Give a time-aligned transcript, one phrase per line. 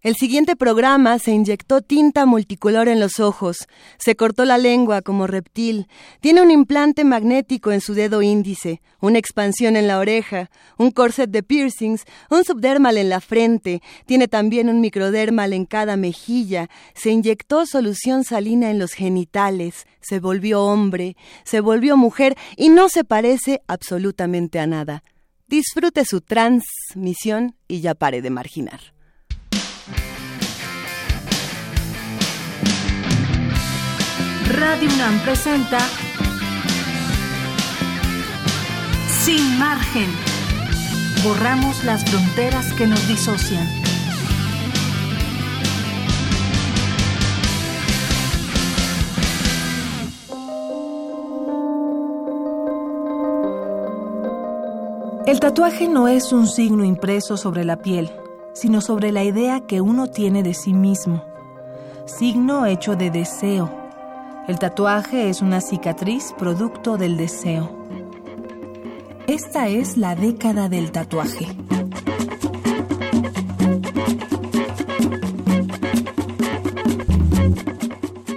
[0.00, 3.66] El siguiente programa se inyectó tinta multicolor en los ojos,
[3.98, 5.88] se cortó la lengua como reptil,
[6.20, 11.28] tiene un implante magnético en su dedo índice, una expansión en la oreja, un corset
[11.28, 17.10] de piercings, un subdermal en la frente, tiene también un microdermal en cada mejilla, se
[17.10, 23.02] inyectó solución salina en los genitales, se volvió hombre, se volvió mujer y no se
[23.02, 25.02] parece absolutamente a nada.
[25.48, 28.97] Disfrute su transmisión y ya pare de marginar.
[34.70, 35.78] Radio UNAM presenta
[39.08, 40.10] Sin margen.
[41.24, 43.66] Borramos las fronteras que nos disocian.
[55.26, 58.10] El tatuaje no es un signo impreso sobre la piel,
[58.52, 61.24] sino sobre la idea que uno tiene de sí mismo.
[62.04, 63.77] Signo hecho de deseo,
[64.48, 67.70] el tatuaje es una cicatriz producto del deseo.
[69.26, 71.46] Esta es la década del tatuaje.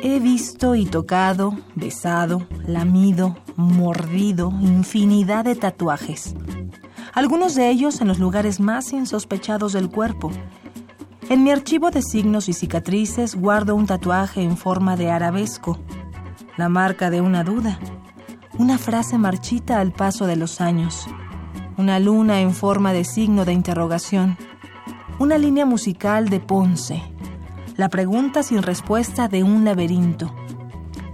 [0.04, 6.36] He visto y tocado, besado, lamido, mordido infinidad de tatuajes.
[7.14, 10.30] Algunos de ellos en los lugares más insospechados del cuerpo.
[11.30, 15.80] En mi archivo de signos y cicatrices guardo un tatuaje en forma de arabesco
[16.58, 17.80] la marca de una duda,
[18.58, 21.08] una frase marchita al paso de los años,
[21.78, 24.38] una luna en forma de signo de interrogación,
[25.20, 27.02] una línea musical de Ponce,
[27.78, 30.34] la pregunta sin respuesta de un laberinto,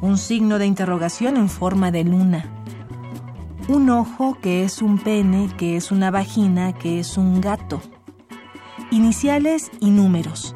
[0.01, 2.45] un signo de interrogación en forma de luna,
[3.67, 7.81] un ojo que es un pene, que es una vagina, que es un gato,
[8.91, 10.55] iniciales y números,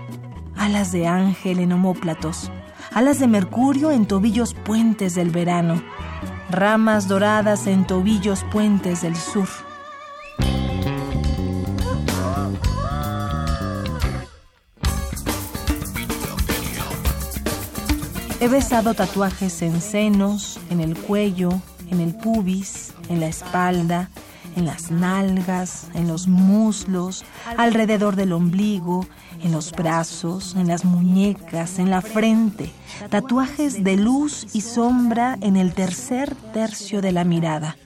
[0.56, 2.52] alas de ángel en homóplatos,
[2.94, 5.81] alas de mercurio en tobillos puentes del verano,
[6.50, 9.47] ramas doradas en tobillos puentes del sur.
[18.40, 21.52] He besado tatuajes en senos, en el cuello,
[21.91, 24.09] en el pubis, en la espalda,
[24.56, 27.23] en las nalgas, en los muslos,
[27.57, 29.06] alrededor del ombligo,
[29.41, 32.72] en los brazos, en las muñecas, en la frente,
[33.09, 37.78] tatuajes de luz y sombra en el tercer tercio de la mirada.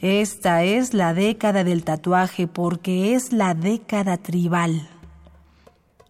[0.00, 4.88] Esta es la década del tatuaje porque es la década tribal.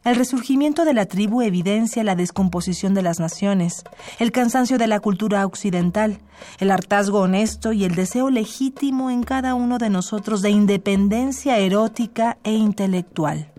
[0.04, 3.84] El resurgimiento de la tribu evidencia la descomposición de las naciones,
[4.18, 6.18] el cansancio de la cultura occidental,
[6.58, 12.36] el hartazgo honesto y el deseo legítimo en cada uno de nosotros de independencia erótica
[12.42, 13.52] e intelectual.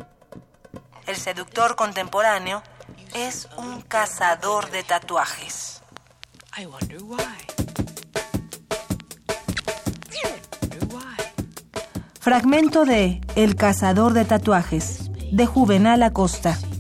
[1.08, 2.62] El seductor contemporáneo
[3.16, 5.82] es un cazador de tatuajes.
[12.20, 15.03] Fragmento de El cazador de tatuajes
[15.34, 16.73] de Juvenal Acosta.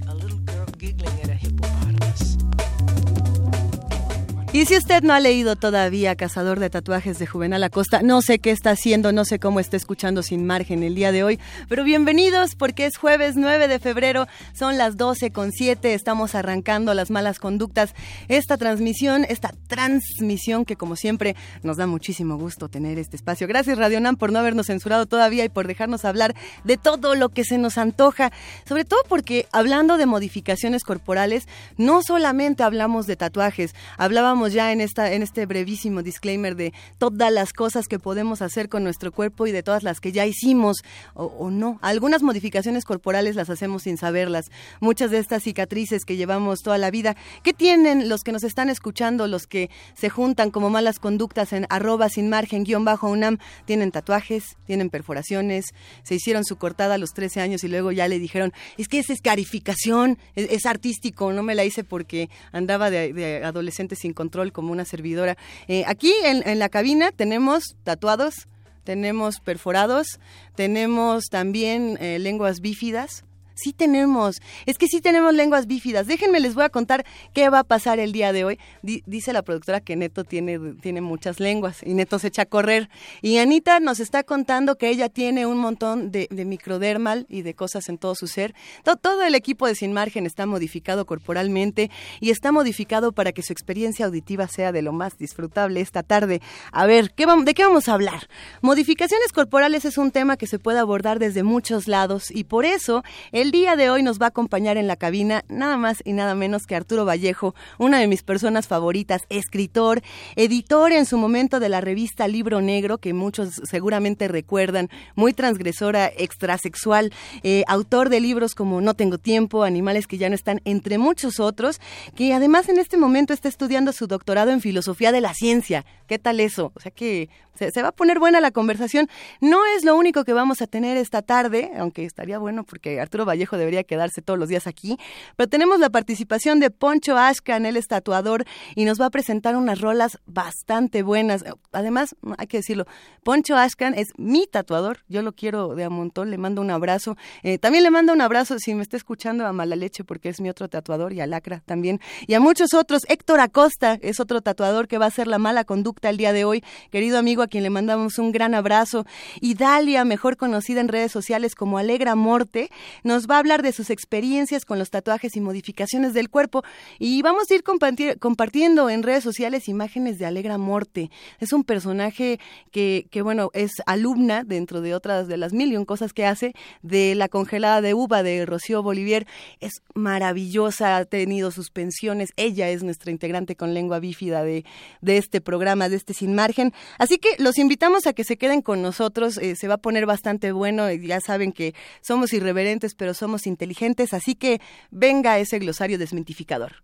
[4.54, 8.38] Y si usted no ha leído todavía Cazador de Tatuajes de Juvenal Acosta, no sé
[8.38, 11.84] qué está haciendo, no sé cómo está escuchando sin margen el día de hoy, pero
[11.84, 17.10] bienvenidos porque es jueves 9 de febrero, son las 12 con 7, estamos arrancando las
[17.10, 17.96] malas conductas.
[18.28, 23.48] Esta transmisión, esta transmisión que como siempre nos da muchísimo gusto tener este espacio.
[23.48, 27.30] Gracias Radio Nam por no habernos censurado todavía y por dejarnos hablar de todo lo
[27.30, 28.32] que se nos antoja,
[28.70, 31.48] sobre todo porque hablando de modificaciones corporales,
[31.78, 37.32] no solamente hablamos de tatuajes, hablábamos ya en, esta, en este brevísimo disclaimer de todas
[37.32, 40.78] las cosas que podemos hacer con nuestro cuerpo y de todas las que ya hicimos
[41.14, 41.80] o, no.
[41.82, 44.52] Algunas modificaciones corporales las hacemos sin saberlas.
[44.80, 48.70] Muchas de estas cicatrices que llevamos toda la vida, ¿qué tienen los que nos están
[48.70, 53.38] escuchando, los que se juntan como malas conductas en arroba sin margen guion bajo UNAM?
[53.66, 55.68] Tienen tatuajes, tienen perforaciones,
[56.04, 59.00] se hicieron su cortada a los 13 años y luego ya le dijeron, es que
[59.00, 64.33] es escarificación, es, artístico, no me la hice porque andaba de, de adolescente sin control
[64.52, 65.38] como una servidora.
[65.68, 68.48] Eh, aquí en, la cabina tenemos tatuados,
[68.84, 70.20] tenemos perforados,
[70.56, 73.24] tenemos también eh, lenguas bífidas,
[73.56, 76.08] Sí tenemos, es que sí tenemos lenguas bífidas.
[76.08, 78.60] Déjenme, les voy a contar qué va a pasar el día de hoy.
[78.82, 82.90] dice la productora que Neto tiene, tiene muchas lenguas y Neto se echa a correr.
[83.22, 87.90] Y Anita nos está contando que ella tiene un montón de, microdermal y de cosas
[87.90, 88.54] en todo su ser.
[88.84, 91.90] Todo, el equipo de Sin Margen está modificado corporalmente
[92.20, 96.42] y está modificado para que su experiencia auditiva sea de lo más disfrutable esta tarde.
[96.72, 98.28] A ver, ¿qué ¿de qué vamos a hablar?
[98.62, 103.04] Modificaciones corporales es un tema que se puede abordar desde muchos lados y por eso
[103.52, 106.66] día de hoy nos va a acompañar en la cabina nada más y nada menos
[106.68, 110.02] que Arturo Vallejo, una de mis personas favoritas, escritor,
[110.36, 116.08] editor en su momento de la revista Libro Negro, que muchos seguramente recuerdan, muy transgresora,
[116.08, 117.12] extrasexual,
[117.44, 121.40] eh, autor de libros como No tengo tiempo, Animales que ya no están, entre muchos
[121.40, 121.82] otros,
[122.16, 125.86] que además en este momento está estudiando su doctorado en filosofía de la ciencia.
[126.08, 126.72] ¿Qué tal eso?
[126.76, 129.10] O sea que se, va a poner buena la conversación.
[129.40, 133.26] No es lo único que vamos a tener esta tarde, aunque estaría bueno porque Arturo
[133.34, 134.98] Vallejo debería quedarse todos los días aquí,
[135.36, 138.46] pero tenemos la participación de Poncho Ashkan, el estatuador,
[138.76, 141.44] y nos va a presentar unas rolas bastante buenas.
[141.72, 142.86] Además, hay que decirlo,
[143.24, 147.18] Poncho Ashkan es mi tatuador, yo lo quiero de a montón, le mando un abrazo.
[147.42, 150.40] Eh, también le mando un abrazo, si me está escuchando, a Mala Leche, porque es
[150.40, 153.04] mi otro tatuador, y a Lacra también, y a muchos otros.
[153.08, 156.46] Héctor Acosta es otro tatuador que va a hacer la mala conducta el día de
[156.46, 156.64] hoy.
[156.92, 159.06] Querido amigo, a quien le mandamos un gran abrazo.
[159.42, 162.70] Y Dalia, mejor conocida en redes sociales como Alegra Morte,
[163.04, 166.64] nos va a hablar de sus experiencias con los tatuajes y modificaciones del cuerpo.
[167.00, 171.12] Y vamos a ir compartiendo en redes sociales imágenes de Alegra Morte.
[171.40, 172.40] Es un personaje
[172.72, 176.54] que, bueno, es alumna dentro de otras de las mil y un cosas que hace
[176.82, 179.28] de la congelada de uva de Rocío Bolivier.
[179.60, 182.32] Es maravillosa, ha tenido suspensiones.
[182.36, 184.66] Ella es nuestra integrante con lengua bífida de,
[185.02, 186.74] de este programa, de este Sin Margen.
[186.98, 190.06] Así que los invitamos a que se queden con nosotros, eh, se va a poner
[190.06, 194.62] bastante bueno, ya saben que somos irreverentes, pero somos inteligentes, así que
[194.92, 196.84] venga ese glosario desmitificador.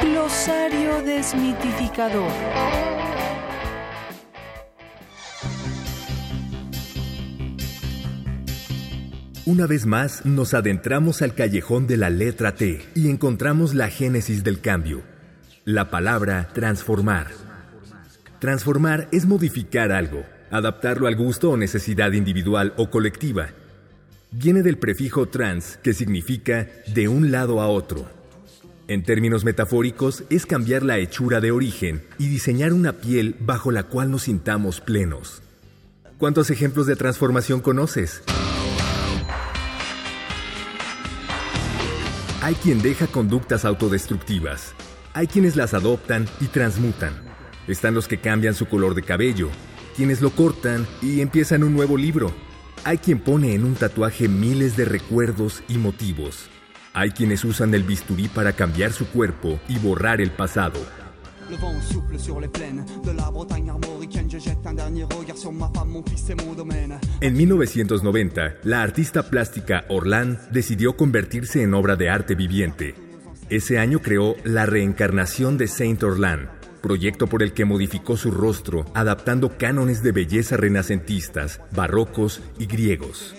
[0.00, 2.32] Glosario desmitificador.
[9.44, 14.44] Una vez más nos adentramos al callejón de la letra T y encontramos la génesis
[14.44, 15.02] del cambio
[15.64, 17.28] la palabra transformar.
[18.40, 23.48] Transformar es modificar algo, adaptarlo al gusto o necesidad individual o colectiva.
[24.30, 28.06] Viene del prefijo trans, que significa de un lado a otro.
[28.86, 33.84] En términos metafóricos, es cambiar la hechura de origen y diseñar una piel bajo la
[33.84, 35.42] cual nos sintamos plenos.
[36.18, 38.22] ¿Cuántos ejemplos de transformación conoces?
[42.42, 44.74] Hay quien deja conductas autodestructivas,
[45.14, 47.12] hay quienes las adoptan y transmutan.
[47.68, 49.48] Están los que cambian su color de cabello,
[49.96, 52.32] quienes lo cortan y empiezan un nuevo libro.
[52.84, 56.48] Hay quien pone en un tatuaje miles de recuerdos y motivos.
[56.94, 60.80] Hay quienes usan el bisturí para cambiar su cuerpo y borrar el pasado.
[67.20, 72.94] En 1990, la artista plástica Orlán decidió convertirse en obra de arte viviente
[73.52, 76.48] ese año creó La reencarnación de Saint Orlan,
[76.82, 83.34] proyecto por el que modificó su rostro adaptando cánones de belleza renacentistas, barrocos y griegos.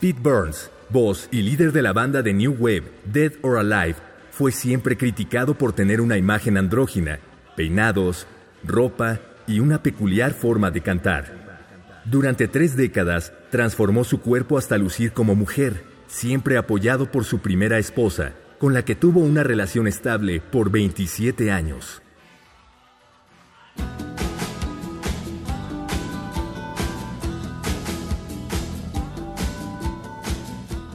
[0.00, 3.96] Pete Burns, voz y líder de la banda de New Wave Dead or Alive,
[4.30, 7.20] fue siempre criticado por tener una imagen andrógina,
[7.56, 8.26] peinados,
[8.64, 11.44] ropa y una peculiar forma de cantar.
[12.04, 17.78] Durante tres décadas transformó su cuerpo hasta lucir como mujer, siempre apoyado por su primera
[17.78, 22.00] esposa, con la que tuvo una relación estable por 27 años.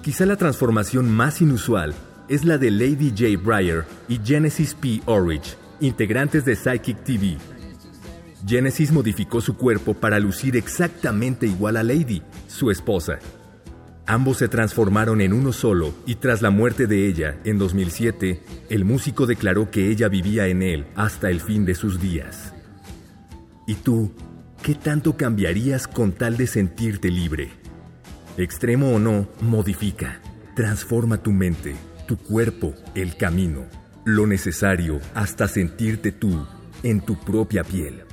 [0.02, 1.94] Quizá la transformación más inusual
[2.30, 3.44] es la de Lady J.
[3.44, 5.02] Breyer y Genesis P.
[5.06, 7.38] Orridge, integrantes de Psychic TV,
[8.48, 13.20] Genesis modificó su cuerpo para lucir exactamente igual a Lady, su esposa.
[14.10, 18.84] Ambos se transformaron en uno solo y tras la muerte de ella, en 2007, el
[18.84, 22.56] músico declaró que ella vivía en él hasta el fin de sus días.
[23.68, 24.12] ¿Y tú,
[24.64, 27.52] qué tanto cambiarías con tal de sentirte libre?
[28.36, 30.20] Extremo o no, modifica,
[30.56, 31.76] transforma tu mente,
[32.08, 33.68] tu cuerpo, el camino,
[34.06, 36.48] lo necesario hasta sentirte tú
[36.82, 38.09] en tu propia piel.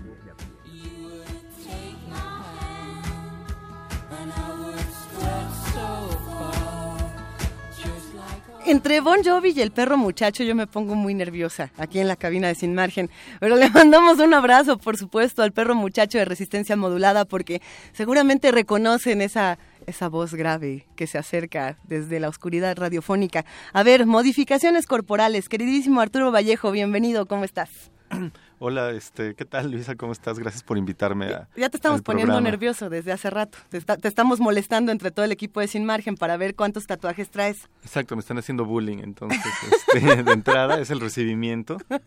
[8.66, 12.16] Entre Bon Jovi y el perro muchacho yo me pongo muy nerviosa aquí en la
[12.16, 13.10] cabina de Sin Margen.
[13.38, 18.50] Pero le mandamos un abrazo, por supuesto, al perro muchacho de resistencia modulada porque seguramente
[18.50, 23.44] reconocen esa, esa voz grave que se acerca desde la oscuridad radiofónica.
[23.72, 25.48] A ver, modificaciones corporales.
[25.48, 27.70] Queridísimo Arturo Vallejo, bienvenido, ¿cómo estás?
[28.58, 29.96] Hola, este, ¿qué tal Luisa?
[29.96, 30.38] ¿Cómo estás?
[30.38, 31.48] Gracias por invitarme a.
[31.58, 33.58] Ya te estamos poniendo nervioso desde hace rato.
[33.68, 37.68] Te, estamos molestando entre todo el equipo de Sin Margen para ver cuántos tatuajes traes.
[37.82, 39.40] Exacto, me están haciendo bullying, entonces,
[39.92, 41.76] este, de entrada es el recibimiento.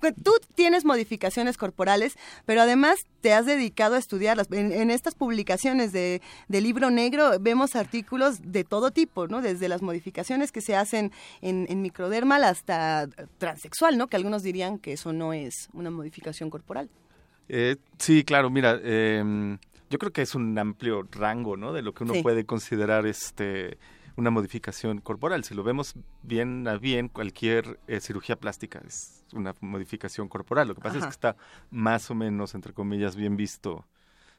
[0.00, 2.14] Pues, tú tienes modificaciones corporales,
[2.44, 4.48] pero además te has dedicado a estudiarlas.
[4.50, 9.42] En, estas publicaciones de, libro negro vemos artículos de todo tipo, ¿no?
[9.42, 13.06] Desde las modificaciones que se hacen en, en microdermal hasta
[13.38, 14.08] transexual, ¿no?
[14.08, 16.90] Que algunos dirían que eso no es una modificación corporal.
[17.48, 19.58] Eh, sí, claro, mira, em,
[19.90, 21.72] yo creo que es un amplio rango, ¿no?
[21.72, 23.78] De lo que uno puede considerar este
[24.16, 25.44] una modificación corporal.
[25.44, 30.68] Si lo vemos bien a bien, cualquier eh, cirugía plástica es una modificación corporal.
[30.68, 31.36] Lo que pasa es que está
[31.70, 33.86] más o menos, entre comillas, bien visto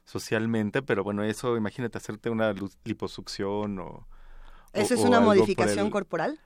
[0.04, 2.54] socialmente, pero bueno, eso, imagínate hacerte una
[2.84, 4.06] liposucción o...
[4.72, 6.38] ¿Eso es una modificación corporal?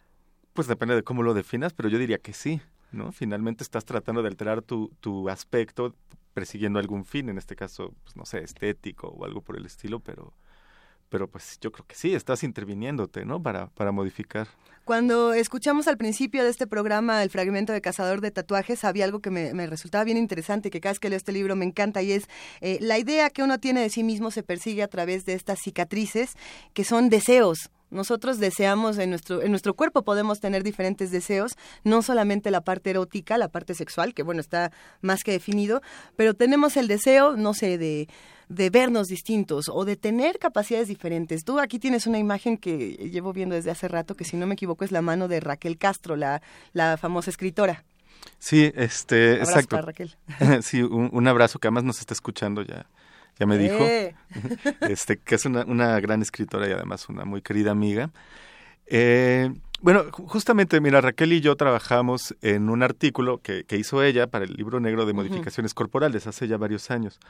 [0.52, 2.60] Pues depende de cómo lo definas, pero yo diría que sí.
[2.92, 3.12] ¿No?
[3.12, 5.94] Finalmente estás tratando de alterar tu, tu aspecto
[6.34, 10.00] persiguiendo algún fin, en este caso, pues no sé, estético o algo por el estilo,
[10.00, 10.34] pero
[11.08, 13.42] pero pues yo creo que sí, estás interviniéndote, ¿no?
[13.42, 14.48] Para, para modificar.
[14.84, 19.20] Cuando escuchamos al principio de este programa el fragmento de Cazador de Tatuajes, había algo
[19.20, 22.12] que me, resultaba bien interesante, que cada vez que leo este libro me encanta, y
[22.12, 22.24] es
[22.60, 25.58] eh, la idea que uno tiene de sí mismo se persigue a través de estas
[25.60, 26.36] cicatrices,
[26.72, 32.02] que son deseos, nosotros deseamos en nuestro, en nuestro cuerpo podemos tener diferentes deseos, no
[32.02, 35.82] solamente la parte erótica, la parte sexual, que bueno, está más que definido,
[36.16, 38.08] pero tenemos el deseo, no sé, de,
[38.48, 41.44] de vernos distintos o de tener capacidades diferentes.
[41.44, 44.54] Tú aquí tienes una imagen que llevo viendo desde hace rato, que si no me
[44.54, 46.42] equivoco es la mano de Raquel Castro, la,
[46.72, 47.84] la famosa escritora.
[48.38, 49.76] Sí, este, abrazo exacto.
[49.76, 50.16] Para Raquel.
[50.62, 52.86] sí, un, un, abrazo que además nos está escuchando ya
[53.38, 54.14] ya me dijo, eh.
[54.80, 58.10] este, que es una, una, gran escritora y además una muy querida amiga.
[58.86, 64.26] Eh, bueno, justamente, mira, Raquel y yo trabajamos en un artículo que, que hizo ella
[64.26, 67.20] para el libro negro de modificaciones corporales hace ya varios años.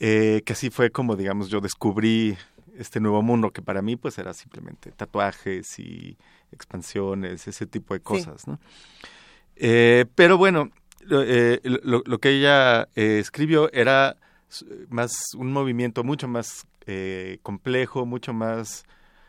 [0.00, 2.38] Eh, que así fue como, digamos, yo descubrí
[2.78, 6.16] este nuevo mundo que para mí pues era simplemente tatuajes y
[6.52, 8.60] expansiones, ese tipo de cosas, ¿no?
[10.14, 10.70] pero bueno,
[11.00, 14.16] lo, lo, que ella escribió era
[14.88, 18.84] más un movimiento mucho más eh, complejo, mucho más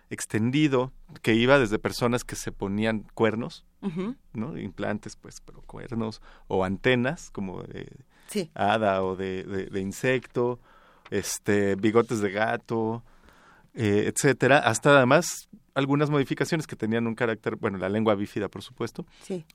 [0.09, 3.65] extendido, que iba desde personas que se ponían cuernos,
[4.33, 4.57] ¿no?
[4.57, 7.87] Implantes, pues, pero cuernos, o antenas, como de
[8.53, 10.59] hada o de, de, insecto,
[11.11, 13.03] este, bigotes de gato,
[13.75, 18.63] eh, etcétera, hasta además algunas modificaciones que tenían un carácter, bueno, la lengua bífida, por
[18.63, 19.05] supuesto,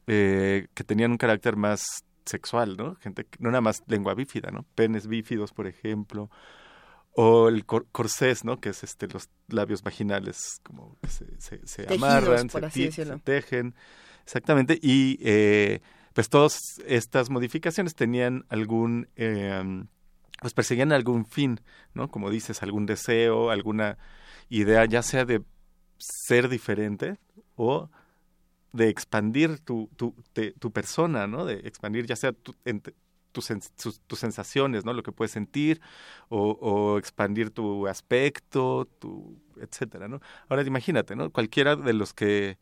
[0.06, 2.96] eh, que tenían un carácter más sexual, ¿no?
[2.96, 4.64] Gente, no nada más lengua bífida, ¿no?
[4.74, 6.30] Penes bífidos, por ejemplo,
[7.12, 8.60] o el corsés, ¿no?
[8.60, 13.74] Que es este los labios vaginales como que se, se, amarran, se, tejen,
[14.24, 15.80] exactamente, y eh,
[16.12, 19.84] pues todas estas modificaciones tenían algún, eh,
[20.40, 21.60] pues perseguían algún fin,
[21.94, 22.08] ¿no?
[22.08, 23.98] Como dices, algún deseo, alguna
[24.48, 25.42] idea, ya sea de
[25.98, 27.18] ser diferente
[27.56, 27.90] o
[28.74, 30.14] de expandir tu, tu,
[30.58, 31.44] tu persona, ¿no?
[31.44, 32.54] De expandir ya sea tu,
[33.32, 33.48] tus,
[34.06, 34.92] tus, sensaciones, ¿no?
[34.92, 35.80] Lo que puedes sentir
[36.28, 40.20] o, o, expandir tu aspecto, tu, etcétera, ¿no?
[40.48, 41.30] Ahora imagínate, ¿no?
[41.30, 42.58] Cualquiera de los que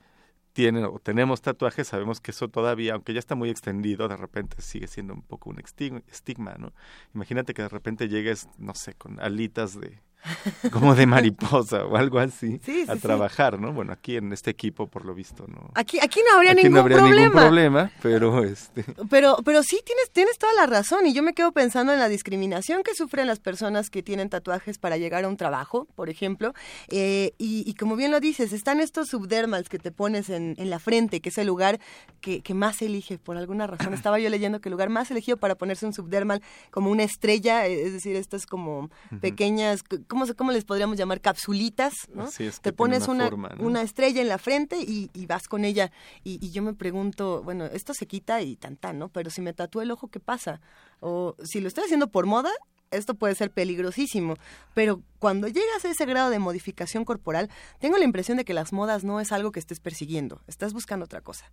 [0.52, 4.60] tienen o tenemos tatuajes, sabemos que eso todavía, aunque ya está muy extendido, de repente
[4.62, 6.74] sigue siendo un poco un estigma, ¿no?
[7.14, 10.02] Imagínate que de repente llegues, no sé, con alitas de,
[10.72, 13.72] como de mariposa o algo así a trabajar, ¿no?
[13.72, 15.70] Bueno, aquí en este equipo por lo visto no.
[15.74, 17.24] Aquí aquí no habría, aquí ningún, no habría problema.
[17.24, 21.34] ningún problema, pero este Pero pero sí tienes tienes toda la razón y yo me
[21.34, 25.28] quedo pensando en la discriminación que sufren las personas que tienen tatuajes para llegar a
[25.28, 26.54] un trabajo, por ejemplo,
[26.88, 30.78] eh, y, como bien lo dices, están estos subdermals que te pones en, en la
[30.78, 31.80] frente, que es el lugar
[32.20, 33.94] que, que más se elige por alguna razón.
[33.94, 37.66] Estaba yo leyendo que el lugar más elegido para ponerse un subdermal como una estrella,
[37.66, 41.22] es decir, estas como pequeñas ¿cómo, cómo les podríamos llamar?
[41.22, 42.28] Capsulitas, ¿no?
[42.60, 45.90] Te pones una, una, estrella en la frente y, vas con ella.
[46.22, 49.08] Y, yo me pregunto, bueno, esto se quita y tan tan, ¿no?
[49.08, 50.60] Pero si me tatúo el ojo, ¿qué pasa?
[51.00, 52.50] O si lo estoy haciendo por moda,
[52.90, 54.34] esto puede ser peligrosísimo,
[54.74, 58.74] pero cuando llegas a ese grado de modificación corporal, tengo la impresión de que las
[58.74, 61.50] modas no es algo que estés persiguiendo, estás buscando otra cosa.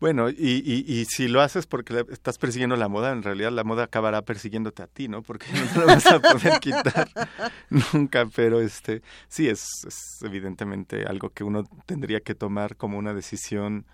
[0.00, 3.84] Bueno, y, y, si lo haces porque estás persiguiendo la moda, en realidad la moda
[3.84, 5.22] acabará persiguiéndote a ti, ¿no?
[5.22, 7.10] Porque no lo vas a poder quitar
[7.92, 9.68] nunca, pero este sí es,
[10.22, 13.84] evidentemente algo que uno tendría que tomar como una decisión,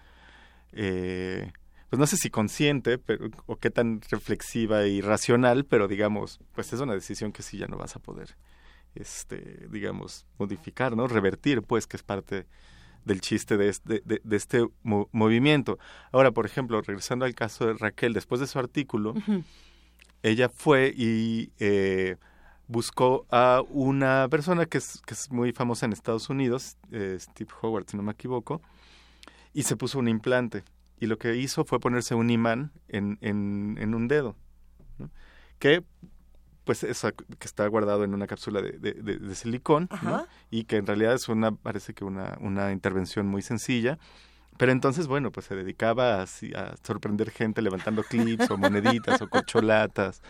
[0.71, 1.51] eh,
[1.91, 6.73] pues no sé si consciente pero, o qué tan reflexiva y racional, pero digamos, pues
[6.73, 8.37] es una decisión que sí ya no vas a poder,
[8.95, 11.09] este, digamos, modificar, ¿no?
[11.09, 12.47] Revertir, pues que es parte
[13.07, 15.79] del chiste de este, de, este movimiento.
[16.13, 19.15] Ahora, por ejemplo, regresando al caso de Raquel, después de su artículo,
[20.23, 22.17] ella fue y eh,
[22.67, 27.51] buscó a una persona que es, que es muy famosa en Estados Unidos, eh, Steve
[27.63, 28.61] Howard, si no me equivoco,
[29.55, 30.65] y se puso un implante.
[30.99, 34.35] Y lo que hizo fue ponerse un imán en, en, en un dedo,
[35.61, 35.85] que
[36.67, 39.89] pues eso, que está guardado en una cápsula de, de, silicón
[40.51, 43.99] y que en realidad es una parece que una, una intervención muy sencilla
[44.59, 49.29] pero entonces bueno pues se dedicaba a, a sorprender gente levantando clips o moneditas o
[49.29, 50.23] corcholatas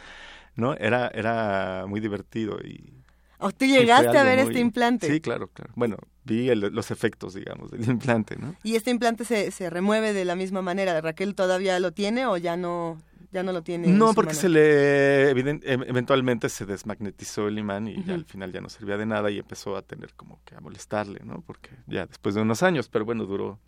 [0.56, 2.92] no era era muy divertido y
[3.38, 5.08] ¿O tú llegaste a ver este implante?
[5.08, 5.70] Sí, claro, claro.
[5.76, 8.54] Bueno, vi los efectos, digamos, del implante, ¿no?
[8.62, 10.98] ¿Y este implante se, se remueve de la misma manera?
[11.02, 12.98] ¿Raquel todavía lo tiene o ya no,
[13.36, 13.88] ya no lo tiene.
[13.88, 18.70] No, porque se le em, eventualmente se desmagnetizó el imán y al final ya no
[18.70, 21.42] servía de nada y empezó a tener como que a molestarle, ¿no?
[21.46, 23.58] Porque ya después de unos años, pero bueno, duró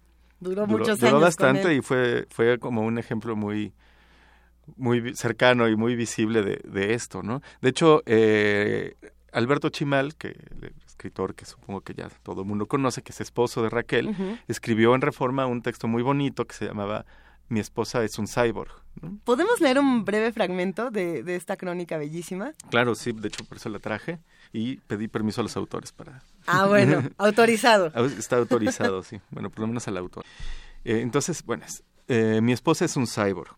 [0.41, 1.13] duró, muchos años.
[1.13, 3.75] Duró bastante y fue fue como un ejemplo muy
[4.77, 7.43] muy cercano y muy visible de, de esto, ¿no?
[7.61, 8.97] De hecho, eh,
[9.33, 13.21] Alberto Chimal, que el escritor que supongo que ya todo el mundo conoce, que es
[13.21, 14.15] esposo de Raquel,
[14.49, 17.05] escribió en Reforma un texto muy bonito que se llamaba
[17.49, 18.83] Mi esposa es un cyborg,
[19.25, 22.53] ¿Podemos leer un breve fragmento de, esta crónica bellísima?
[22.71, 24.19] Claro, sí, de hecho por eso la traje
[24.53, 26.23] y pedí permiso a los autores para...
[26.47, 27.93] Ah, bueno, autorizado.
[28.07, 30.25] Está autorizado, sí, bueno, por lo menos al autor.
[30.85, 31.65] Eh, entonces, bueno,
[32.09, 33.57] eh, mi esposa es un cyborg.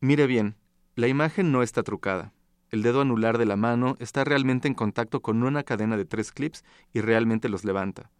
[0.00, 0.56] Mire bien,
[0.96, 2.32] la imagen no está trucada.
[2.70, 6.32] El dedo anular de la mano está realmente en contacto con una cadena de tres
[6.32, 8.10] clips y realmente los levanta.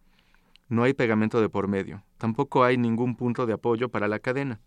[0.68, 4.60] No hay pegamento de por medio, tampoco hay ningún punto de apoyo para la cadena.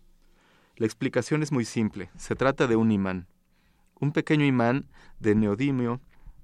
[0.76, 2.08] La explicación es muy simple.
[2.16, 3.26] Se trata de un imán.
[3.98, 4.86] Un pequeño imán
[5.18, 6.00] de neodimio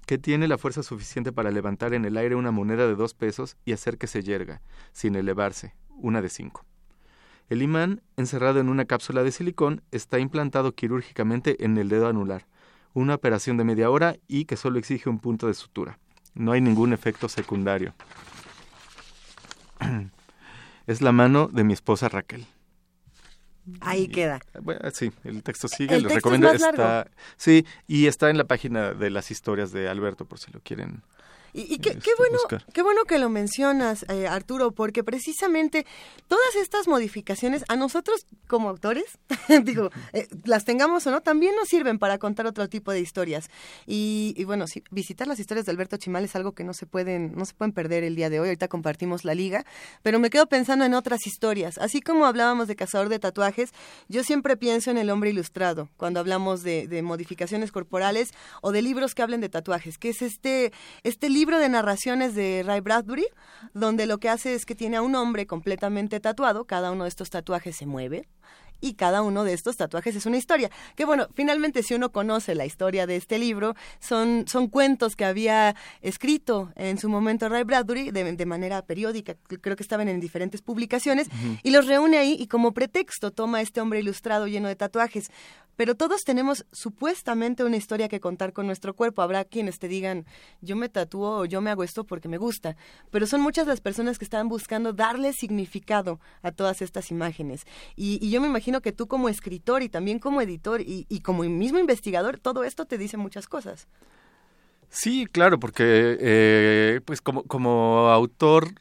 [0.06, 3.56] que tiene la fuerza suficiente para levantar en el aire una moneda de dos pesos
[3.64, 4.60] y hacer que se yerga,
[4.92, 6.64] sin elevarse, una de cinco.
[7.48, 12.46] El imán, encerrado en una cápsula de silicón, está implantado quirúrgicamente en el dedo anular,
[12.92, 15.98] una operación de media hora y que solo exige un punto de sutura.
[16.34, 17.94] No hay ningún efecto secundario.
[20.86, 22.46] es la mano de mi esposa Raquel.
[23.80, 24.40] Ahí queda.
[24.60, 26.52] Bueno, sí, el texto sigue, les recomiendo.
[26.52, 30.60] está, sí, y está en la página de las historias de Alberto, por si lo
[30.60, 31.02] quieren
[31.56, 32.38] y, qué, qué, bueno,
[32.72, 35.86] qué bueno que lo mencionas, eh, Arturo, porque precisamente
[36.26, 39.04] todas estas modificaciones a nosotros como autores,
[39.62, 43.50] digo, eh, las tengamos o no, también nos sirven para contar otro tipo de historias.
[43.86, 47.44] Y, bueno, visitar las historias de Alberto Chimal es algo que no se pueden, no
[47.44, 48.48] se pueden perder el día de hoy.
[48.48, 49.64] Ahorita compartimos la liga,
[50.02, 51.78] pero me quedo pensando en otras historias.
[51.78, 53.70] Así como hablábamos de Cazador de Tatuajes,
[54.08, 58.82] yo siempre pienso en el hombre ilustrado cuando hablamos de, de modificaciones corporales o de
[58.82, 60.72] libros que hablen de tatuajes, que es este,
[61.04, 63.26] este libro libro de narraciones de Ray Bradbury,
[63.74, 67.10] donde lo que hace es que tiene a un hombre completamente tatuado, cada uno de
[67.10, 68.26] estos tatuajes se mueve,
[68.80, 70.70] y cada uno de estos tatuajes es una historia.
[70.96, 75.26] Que bueno, finalmente si uno conoce la historia de este libro, son, son cuentos que
[75.26, 80.62] había escrito en su momento Ray Bradbury de, manera periódica, creo que estaban en diferentes
[80.62, 81.28] publicaciones,
[81.62, 85.30] y los reúne ahí y como pretexto toma este hombre ilustrado lleno de tatuajes.
[85.76, 89.22] Pero todos tenemos supuestamente una historia que contar con nuestro cuerpo.
[89.22, 90.26] Habrá quienes te digan,
[90.60, 92.76] yo me tatúo o yo me hago esto porque me gusta.
[93.10, 97.64] Pero son muchas las personas que están buscando darle significado a todas estas imágenes.
[97.96, 101.78] Y, yo me imagino que tú como escritor y también como editor y, como mismo
[101.78, 103.88] investigador, todo esto te dice muchas cosas.
[104.88, 108.74] Sí, claro, porque eh, pues como, como autor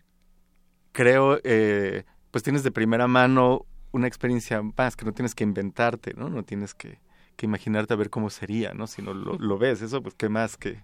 [0.92, 6.14] creo, eh, pues tienes de primera mano una experiencia más que no tienes que inventarte,
[6.16, 6.30] ¿no?
[6.30, 7.00] No tienes que,
[7.38, 8.88] que imaginarte a ver cómo sería, ¿no?
[8.88, 10.84] Si no lo, ves, eso pues qué más que,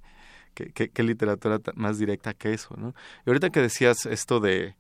[0.54, 2.94] que, literatura más directa que eso, ¿no?
[3.26, 4.76] Y ahorita que decías esto de,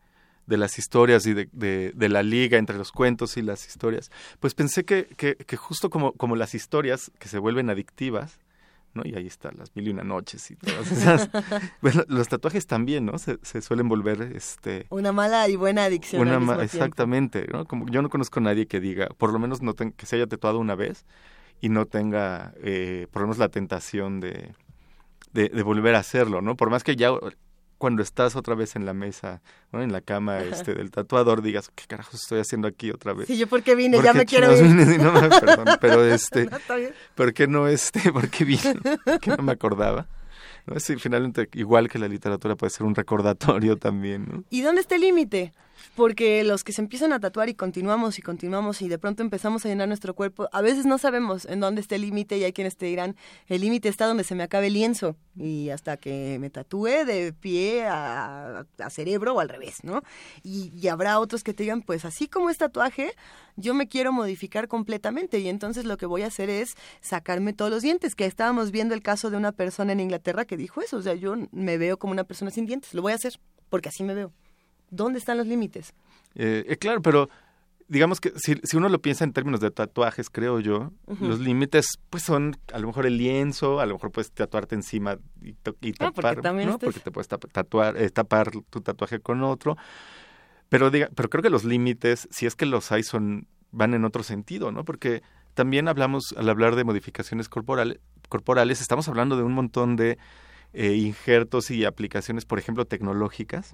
[0.45, 4.11] de las historias y de, de, de, la liga entre los cuentos y las historias,
[4.39, 8.39] pues pensé que, que, que justo como, como las historias que se vuelven adictivas,
[8.93, 9.03] ¿no?
[9.05, 11.29] Y ahí están las mil y una noches y todas esas.
[11.81, 13.17] bueno, los tatuajes también, ¿no?
[13.17, 14.85] Se, se, suelen volver, este...
[14.89, 17.65] Una mala y buena adicción una Exactamente, ¿no?
[17.65, 20.27] Como yo no conozco a nadie que diga, por lo menos no que se haya
[20.27, 21.05] tatuado una vez
[21.61, 24.53] y no tenga, eh, por lo menos la tentación de,
[25.33, 26.55] de, de, volver a hacerlo, ¿no?
[26.55, 27.11] Por más que ya
[27.79, 29.81] cuando estás otra vez en la mesa, ¿no?
[29.81, 33.27] en la cama este del tatuador, digas, ¿qué carajos estoy haciendo aquí otra vez?
[33.27, 34.99] Sí, yo porque vine, ya me quiero ir.
[35.01, 36.57] No, perdón, pero este, no,
[37.15, 38.75] ¿por qué no este, por qué vine?
[39.21, 40.07] que no me acordaba.
[40.67, 40.77] ¿No?
[40.79, 44.43] Sí, finalmente, igual que la literatura puede ser un recordatorio también, ¿no?
[44.49, 45.53] ¿Y dónde está el límite?
[45.95, 49.65] Porque los que se empiezan a tatuar y continuamos y continuamos y de pronto empezamos
[49.65, 52.53] a llenar nuestro cuerpo, a veces no sabemos en dónde está el límite y hay
[52.53, 53.15] quienes te dirán,
[53.47, 57.33] el límite está donde se me acabe el lienzo y hasta que me tatúe de
[57.33, 60.01] pie a, cerebro o al revés, ¿no?
[60.43, 63.13] Y, y habrá otros que te digan, pues así como es tatuaje,
[63.55, 67.71] yo me quiero modificar completamente y entonces lo que voy a hacer es sacarme todos
[67.71, 70.97] los dientes, que estábamos viendo el caso de una persona en Inglaterra que dijo eso,
[70.97, 73.39] o sea, yo me veo como una persona sin dientes, lo voy a hacer
[73.69, 74.33] porque así me veo.
[74.89, 75.93] ¿Dónde están los límites?
[76.35, 77.29] Eh, eh, claro, pero
[77.87, 81.99] digamos que si, si, uno lo piensa en términos de tatuajes, creo yo, los límites
[82.09, 85.93] pues son a lo mejor el lienzo, a lo mejor puedes tatuarte encima y, y
[85.99, 86.77] ah, tapar, ¿no?
[86.77, 89.75] Porque te puedes tatuar, eh, tapar tu tatuaje con otro.
[90.69, 94.05] Pero, diga, pero creo que los límites, si es que los hay, son van en
[94.05, 94.85] otro sentido, ¿no?
[94.85, 95.23] Porque
[95.55, 97.99] también hablamos, al hablar de modificaciones corporales,
[98.29, 100.17] corporales estamos hablando de un montón de
[100.73, 103.73] eh, injertos y aplicaciones, por ejemplo, tecnológicas,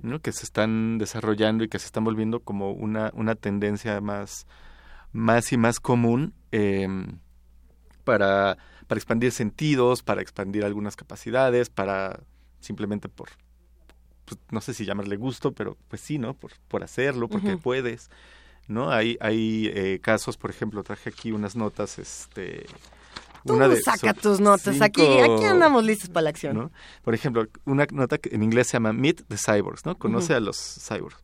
[0.00, 0.20] ¿no?
[0.20, 4.46] que se están desarrollando y que se están volviendo como una, una tendencia más,
[5.12, 7.18] más y más común em,
[8.04, 12.20] para, para expandir sentidos, para expandir algunas capacidades, para
[12.60, 13.30] simplemente por,
[14.24, 16.34] pues, no sé si llamarle gusto, pero pues sí, ¿no?
[16.34, 18.08] Por, por hacerlo, porque puedes,
[18.68, 18.92] ¿no?
[18.92, 22.66] Hay, hay eh, casos, por ejemplo, traje aquí unas notas, este
[23.44, 24.80] Tú saca tus notas.
[24.80, 26.70] Aquí, aquí andamos listos para la acción.
[27.02, 29.96] Por ejemplo, una nota que en inglés se llama Meet the Cyborgs, ¿no?
[29.96, 31.22] Conoce a los cyborgs.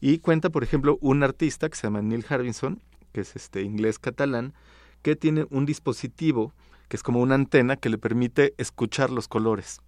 [0.00, 2.80] Y cuenta, por ejemplo, un artista que se llama Neil Harbinson,
[3.12, 4.54] que es este inglés catalán,
[5.02, 6.54] que tiene un dispositivo
[6.88, 9.80] que es como una antena que le permite escuchar los colores.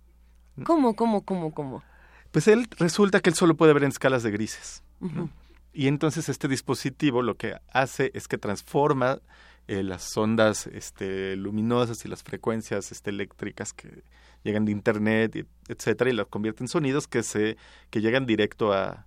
[0.65, 1.83] ¿Cómo, cómo, cómo, cómo?
[2.31, 4.85] Pues él resulta que él solo puede ver en escalas de grises.
[5.73, 9.19] Y entonces este dispositivo lo que hace es que transforma
[9.69, 14.03] eh, las ondas este, luminosas y las frecuencias este, eléctricas que
[14.45, 17.57] llegan de internet, etcétera, y las convierte en sonidos que se
[17.91, 19.07] que llegan directo a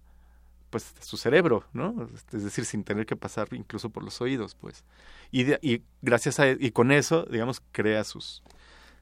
[0.69, 2.07] pues su cerebro, ¿no?
[2.33, 4.83] Es decir, sin tener que pasar incluso por los oídos, pues.
[5.31, 8.43] Y, y gracias a y con eso, digamos, crea sus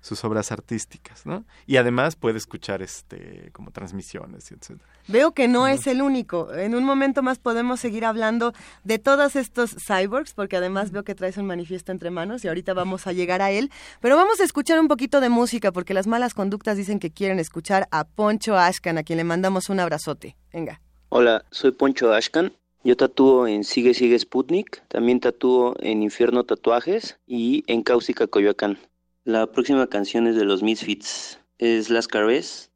[0.03, 1.45] sus obras artísticas, ¿no?
[1.65, 4.81] Y además puede escuchar este como transmisiones, etc.
[5.07, 6.53] Veo que no es el único.
[6.53, 8.51] En un momento más podemos seguir hablando
[8.83, 12.73] de todos estos cyborgs, porque además veo que traes un manifiesto entre manos y ahorita
[12.73, 13.71] vamos a llegar a él.
[14.01, 17.39] Pero vamos a escuchar un poquito de música, porque las malas conductas dicen que quieren
[17.39, 20.35] escuchar a Poncho Ashkan, a quien le mandamos un abrazote.
[20.51, 20.81] Venga.
[21.07, 22.51] Hola, soy Poncho Ashkan.
[22.83, 28.77] Yo tatúo en Sigue Sigue Sputnik, también tatúo en Infierno Tatuajes y en Cáusica Coyoacán.
[29.25, 32.73] La próxima canción es de los Misfits, es Las Carves.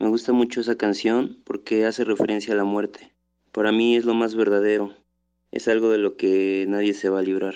[0.00, 3.14] Me gusta mucho esa canción porque hace referencia a la muerte.
[3.52, 4.92] Para mí es lo más verdadero,
[5.52, 7.54] es algo de lo que nadie se va a librar.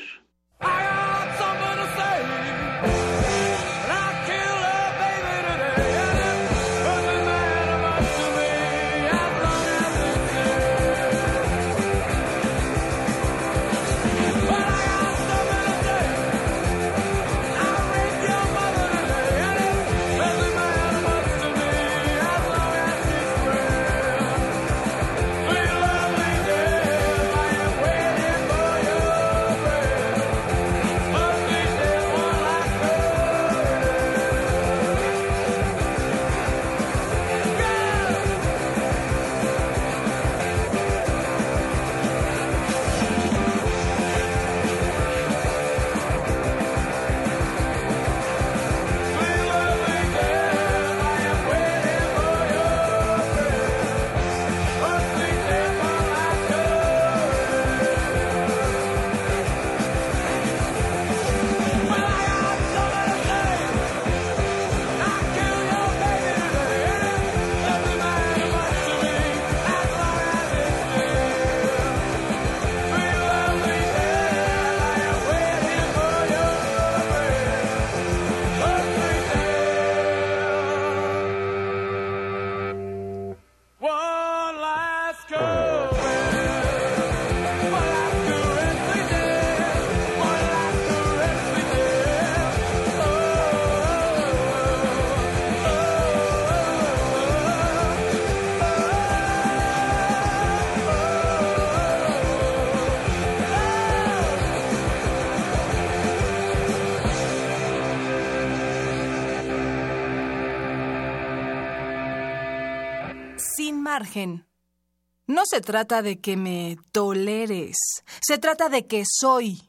[115.26, 117.76] No se trata de que me toleres,
[118.20, 119.67] se trata de que soy.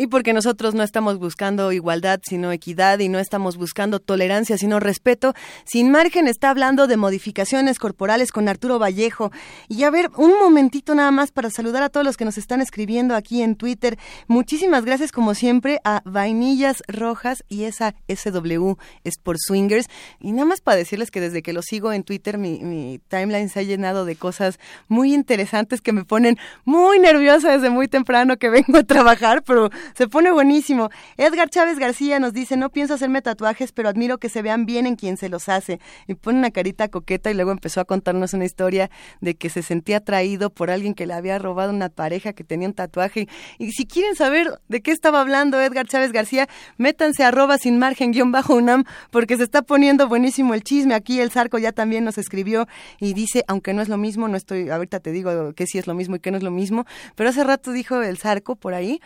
[0.00, 4.80] Y porque nosotros no estamos buscando igualdad, sino equidad, y no estamos buscando tolerancia, sino
[4.80, 5.34] respeto,
[5.66, 9.30] Sin Margen está hablando de modificaciones corporales con Arturo Vallejo.
[9.68, 12.62] Y a ver, un momentito nada más para saludar a todos los que nos están
[12.62, 13.98] escribiendo aquí en Twitter.
[14.26, 19.86] Muchísimas gracias, como siempre, a Vainillas Rojas y esa SW es por Swingers.
[20.18, 23.50] Y nada más para decirles que desde que lo sigo en Twitter, mi, mi timeline
[23.50, 24.58] se ha llenado de cosas
[24.88, 29.68] muy interesantes que me ponen muy nerviosa desde muy temprano que vengo a trabajar, pero
[29.94, 30.90] se pone buenísimo.
[31.16, 34.86] Edgar Chávez García nos dice, no pienso hacerme tatuajes, pero admiro que se vean bien
[34.86, 35.80] en quien se los hace.
[36.06, 39.62] Y pone una carita coqueta y luego empezó a contarnos una historia de que se
[39.62, 43.28] sentía atraído por alguien que le había robado una pareja que tenía un tatuaje.
[43.58, 48.12] Y si quieren saber de qué estaba hablando Edgar Chávez García, métanse arroba sin margen
[48.12, 50.94] guion bajo UNAM, porque se está poniendo buenísimo el chisme.
[50.94, 52.66] Aquí el Zarco ya también nos escribió
[52.98, 55.86] y dice, aunque no es lo mismo, no estoy, ahorita te digo que sí es
[55.86, 58.74] lo mismo y que no es lo mismo, pero hace rato dijo el Zarco por
[58.74, 59.00] ahí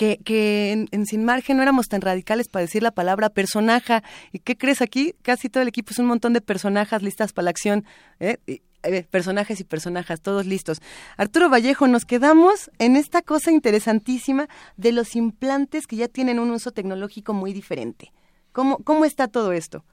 [0.00, 4.00] que, que en, Sin Margen no éramos tan radicales para decir la palabra personaje.
[4.32, 5.14] ¿Y qué crees aquí?
[5.20, 7.84] Casi todo el equipo es un montón de personajes listas para la acción.
[8.18, 8.38] ¿eh?
[8.46, 8.62] eh
[9.10, 10.80] personajes y personajes, todos listos.
[11.18, 16.50] Arturo Vallejo, nos quedamos en esta cosa interesantísima de los implantes que ya tienen un
[16.50, 18.10] uso tecnológico muy diferente.
[18.52, 19.84] ¿Cómo, cómo está todo esto?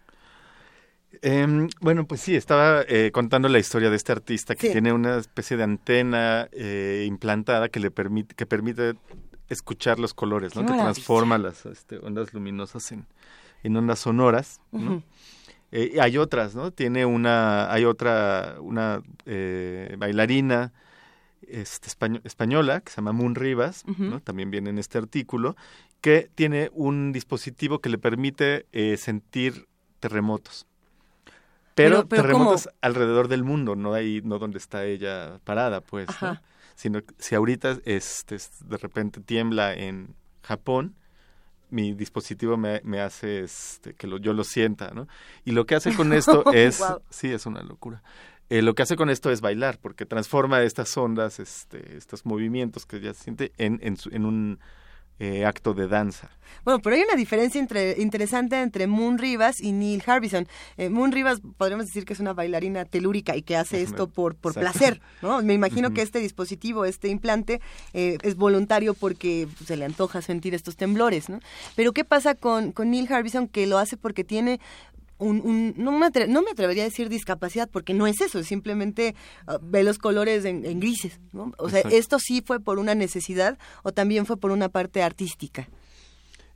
[1.21, 5.17] Em, bueno, pues sí, estaba eh, contando la historia de este artista que tiene una
[5.17, 8.93] especie de antena eh, implantada que le permite, que permite
[9.49, 10.65] escuchar los colores, ¿no?
[10.65, 13.05] que transforma las este, ondas luminosas en,
[13.63, 14.61] en ondas sonoras.
[15.71, 16.71] Eh, hay otras, ¿no?
[16.71, 19.01] Tiene una, hay otra, una
[19.97, 20.71] bailarina
[21.41, 21.89] este,
[22.23, 24.21] española que se llama Moon Rivas, ¿no?
[24.21, 25.55] También viene en este artículo,
[25.99, 28.65] que tiene un dispositivo que le permite
[28.97, 29.67] sentir
[29.99, 30.67] terremotos.
[31.77, 36.07] Pero, terremotos alrededor del mundo, no ahí, no donde está ella parada, pues.
[36.77, 40.13] Sino si ahorita este, de repente tiembla en
[40.43, 40.93] Japón,
[41.71, 45.07] mi dispositivo me, me hace este, que lo, yo lo sienta, ¿no?
[45.43, 48.03] Y lo que hace con esto es, sí, es una locura.
[48.51, 52.85] Eh, lo que hace con esto es bailar, porque transforma estas ondas, este, estos movimientos
[52.85, 54.59] que ya siente en, en, en un
[55.19, 56.29] eh, acto de danza.
[56.63, 60.47] Bueno, pero hay una diferencia entre, interesante entre Moon Rivas y Neil Harbison.
[60.77, 64.35] Eh, Moon Rivas podríamos decir que es una bailarina telúrica y que hace esto por,
[64.35, 65.41] por placer, ¿no?
[65.41, 67.61] Me imagino que este dispositivo, este implante,
[67.93, 71.39] eh, es voluntario porque se le antoja sentir estos temblores, ¿no?
[71.75, 74.59] Pero ¿qué pasa con, con Neil Harbison que lo hace porque tiene
[75.19, 79.15] un, no, me no, me atrevería a decir discapacidad porque no es eso, simplemente
[79.47, 81.19] ah, ve los colores en, grises.
[81.31, 81.51] ¿no?
[81.57, 85.67] O sea, ¿esto sí fue por una necesidad o también fue por una parte artística?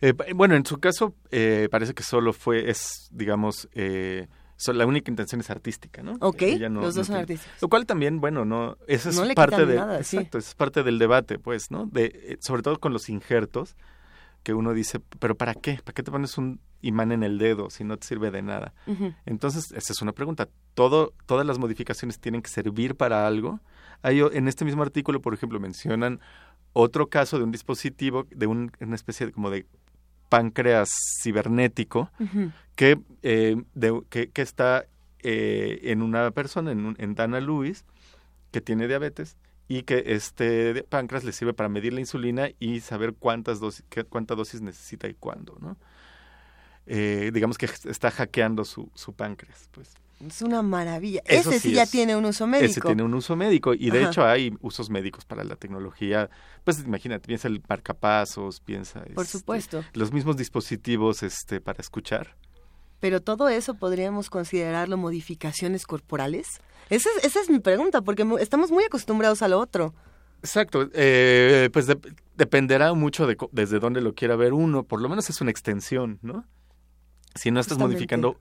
[0.01, 4.27] Eh, bueno, en su caso eh, parece que solo fue, es, digamos, eh,
[4.67, 6.17] la única intención es artística, ¿no?
[6.21, 7.61] Ok, los dos son artísticos.
[7.61, 11.71] Lo cual también, bueno, no, eso es parte de, exacto, es parte del debate, pues,
[11.71, 11.87] ¿no?
[11.87, 13.75] De, sobre todo con los injertos,
[14.43, 15.79] que uno dice, pero ¿para qué?
[15.83, 18.73] ¿Para qué te pones un imán en el dedo si no te sirve de nada?
[19.25, 20.49] Entonces, esa es una pregunta.
[20.73, 23.59] ¿Todo, ¿Todas las modificaciones tienen que servir para algo?
[24.01, 26.19] Hay, en este mismo artículo, por ejemplo, mencionan
[26.73, 29.65] otro caso de un dispositivo, de una especie de, como de
[30.29, 30.89] páncreas
[31.21, 32.09] cibernético
[32.75, 33.61] que, eh,
[34.09, 34.85] que, que, está
[35.19, 37.85] eh, en una persona, en, en Dana Lewis,
[38.51, 39.37] que tiene diabetes
[39.71, 44.35] y que este páncreas le sirve para medir la insulina y saber cuántas dosis, cuánta
[44.35, 45.77] dosis necesita y cuándo, ¿no?
[46.87, 49.93] Eh, digamos que está hackeando su, su páncreas, pues.
[50.27, 51.21] Es una maravilla.
[51.25, 52.69] ese sí, ya tiene un uso médico.
[52.69, 56.29] Ese tiene un uso médico y de hecho hay usos médicos para la tecnología.
[56.65, 58.99] Pues imagínate, piensa el marcapasos, piensa...
[59.15, 59.85] Por este, supuesto.
[59.93, 62.35] Los mismos dispositivos este, para escuchar.
[63.01, 66.61] Pero todo eso podríamos considerarlo modificaciones corporales.
[66.89, 69.93] Esa es, esa es mi pregunta, porque estamos muy acostumbrados a lo otro.
[70.39, 71.87] Exacto, eh, pues
[72.35, 76.19] dependerá mucho de desde dónde lo quiera ver uno, por lo menos es una extensión,
[76.21, 76.45] ¿no?
[77.35, 78.39] Si no estás modificando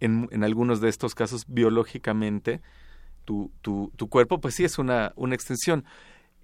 [0.00, 2.60] en, en, algunos de estos casos biológicamente
[3.24, 5.84] tu, tu, tu cuerpo, pues sí es una, una extensión.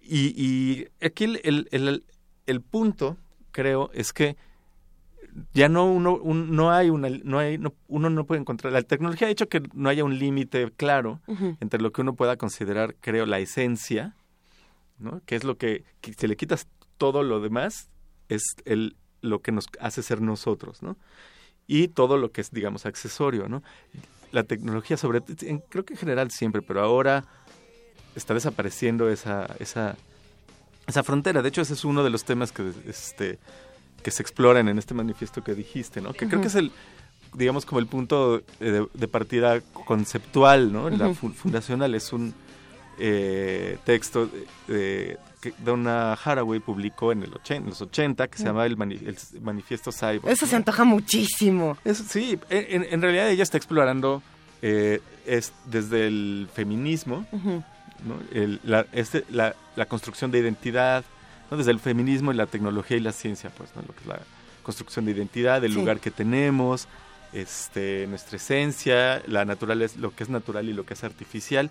[0.00, 2.04] Y, y aquí el, el,
[2.46, 3.16] el punto,
[3.50, 4.36] creo, es que
[5.54, 9.30] ya no uno no hay una no hay uno no puede encontrar la tecnología ha
[9.30, 11.20] hecho que no haya un límite claro
[11.60, 14.14] entre lo que uno pueda considerar creo la esencia
[14.98, 16.68] no que es lo que, si le quitas
[16.98, 17.90] todo lo demás
[18.28, 20.96] es el lo que nos hace ser nosotros no
[21.66, 23.62] y todo lo que es digamos accesorio no
[24.32, 25.22] la tecnología sobre
[25.68, 27.24] creo que en general siempre pero ahora
[28.14, 29.96] está desapareciendo esa esa
[30.86, 31.42] esa frontera.
[31.42, 33.38] De hecho ese es uno de los temas que este
[34.02, 36.12] que se exploran en este manifiesto que dijiste, ¿no?
[36.12, 36.72] Que creo que es el,
[37.34, 40.90] digamos, como el punto de, partida conceptual, ¿no?
[40.90, 42.34] La fundacional es un,
[42.98, 44.28] eh, texto
[44.68, 47.30] de, que Donna Haraway publicó en, el
[47.66, 50.28] los 80 que se llama el, Manifiesto Cyborg.
[50.28, 51.76] Eso se antoja muchísimo.
[51.84, 54.22] Eso, sí, en, realidad ella está explorando
[54.60, 57.26] eh, es desde el feminismo,
[58.64, 61.04] la, este, la, la, construcción de identidad,
[61.52, 61.58] ¿no?
[61.58, 63.82] desde el feminismo y la tecnología y la ciencia, pues, ¿no?
[63.82, 64.20] lo que es la
[64.62, 66.88] construcción de identidad, el lugar que tenemos,
[67.34, 71.70] este, nuestra esencia, la naturaleza, lo que es natural y lo que es artificial,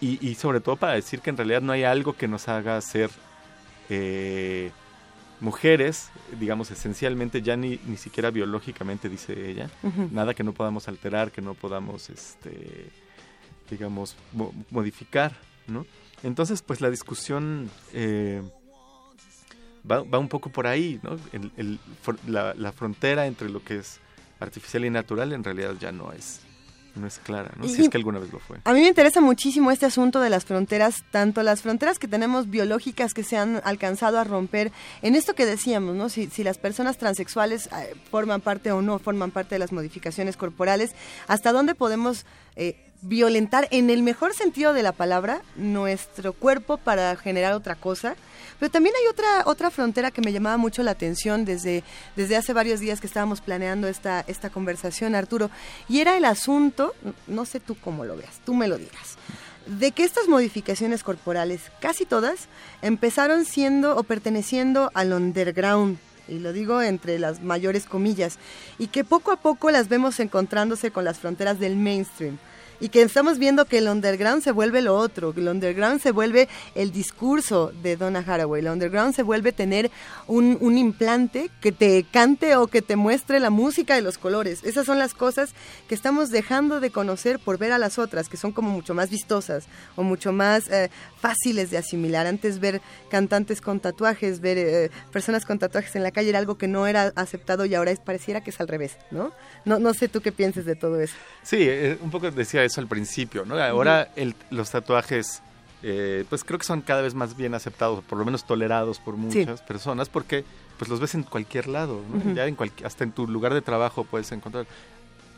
[0.00, 3.08] y, sobre todo para decir que en realidad no hay algo que nos haga ser
[3.88, 4.72] eh,
[5.38, 9.70] mujeres, digamos esencialmente ya ni, ni siquiera biológicamente, dice ella,
[10.10, 12.90] nada que no podamos alterar, que no podamos, este,
[13.70, 14.16] digamos,
[14.70, 15.36] modificar,
[15.68, 15.86] ¿no?
[16.24, 18.42] Entonces, pues la discusión eh,
[19.90, 21.16] va, va, un poco por ahí, ¿no?
[21.32, 21.78] el,
[22.26, 24.00] la, la frontera entre lo que es
[24.40, 26.40] artificial y natural en realidad ya no es
[26.94, 27.66] no es clara, ¿no?
[27.66, 28.58] si es que alguna vez lo fue.
[28.64, 32.50] A mí me interesa muchísimo este asunto de las fronteras, tanto las fronteras que tenemos
[32.50, 36.08] biológicas que se han alcanzado a romper, en esto que decíamos, ¿no?
[36.08, 40.36] Si, si las personas transexuales eh, forman parte o no forman parte de las modificaciones
[40.36, 40.94] corporales,
[41.28, 47.14] ¿hasta dónde podemos eh, violentar, en el mejor sentido de la palabra, nuestro cuerpo para
[47.16, 48.14] generar otra cosa?
[48.58, 51.82] Pero también hay otra, otra frontera que me llamaba mucho la atención desde,
[52.16, 55.50] desde hace varios días que estábamos planeando esta, esta conversación, Arturo,
[55.88, 56.94] y era el asunto,
[57.26, 59.18] no sé tú cómo lo veas, tú me lo digas
[59.66, 62.48] de que estas modificaciones corporales, casi todas,
[62.82, 68.38] empezaron siendo o perteneciendo al underground, y lo digo entre las mayores comillas,
[68.78, 72.38] y que poco a poco las vemos encontrándose con las fronteras del mainstream
[72.82, 76.10] y que estamos viendo que el underground se vuelve lo otro, que el underground se
[76.10, 79.88] vuelve el discurso de Donna Haraway, el underground se vuelve tener
[80.26, 84.64] un, un implante que te cante o que te muestre la música de los colores.
[84.64, 85.50] Esas son las cosas
[85.88, 89.10] que estamos dejando de conocer por ver a las otras, que son como mucho más
[89.10, 90.90] vistosas o mucho más eh,
[91.20, 92.26] fáciles de asimilar.
[92.26, 96.58] Antes ver cantantes con tatuajes, ver eh, personas con tatuajes en la calle era algo
[96.58, 99.30] que no era aceptado y ahora es, pareciera que es al revés, ¿no?
[99.64, 101.14] No, no sé tú qué pienses de todo eso.
[101.44, 103.56] Sí, eh, un poco decía eso al principio, ¿no?
[103.62, 104.08] Ahora
[104.50, 105.42] los tatuajes,
[105.82, 109.16] eh, pues creo que son cada vez más bien aceptados, por lo menos tolerados por
[109.16, 110.44] muchas personas, porque
[110.78, 112.00] pues los ves en cualquier lado,
[112.34, 114.66] ya en hasta en tu lugar de trabajo puedes encontrar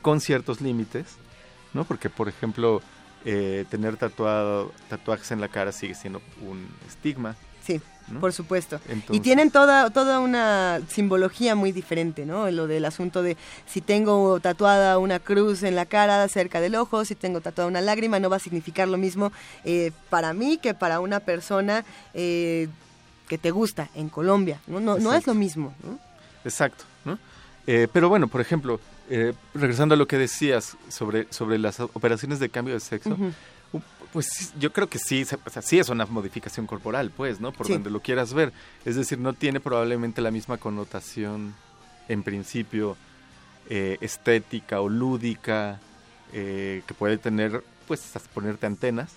[0.02, 1.16] con ciertos límites,
[1.72, 1.84] ¿no?
[1.84, 2.82] Porque por ejemplo
[3.24, 7.36] eh, tener tatuado tatuajes en la cara sigue siendo un estigma.
[7.62, 7.80] Sí.
[8.20, 8.80] Por supuesto.
[9.10, 12.50] y tienen toda, toda una simbología muy diferente, ¿no?
[12.50, 13.36] Lo del asunto de
[13.66, 17.80] si tengo tatuada una cruz en la cara cerca del ojo, si tengo tatuada una
[17.80, 19.32] lágrima, no va a significar lo mismo
[19.64, 22.68] eh, para mí que para una persona eh,
[23.28, 24.80] que te gusta en Colombia, ¿no?
[24.80, 25.74] No, es lo mismo,
[26.44, 27.18] Exacto, ¿no?
[27.66, 28.78] Eh, pero bueno, por ejemplo,
[29.54, 33.16] regresando a lo que decías sobre, sobre las operaciones de cambio de sexo,
[34.14, 37.50] pues yo creo que sí, o sea, sí es una modificación corporal, pues, ¿no?
[37.50, 38.52] Por donde lo quieras ver.
[38.84, 41.52] Es decir, no tiene probablemente la misma connotación,
[42.08, 42.96] en principio,
[43.68, 45.80] eh, estética o lúdica
[46.32, 49.14] eh, que puede tener, pues, hasta ponerte antenas.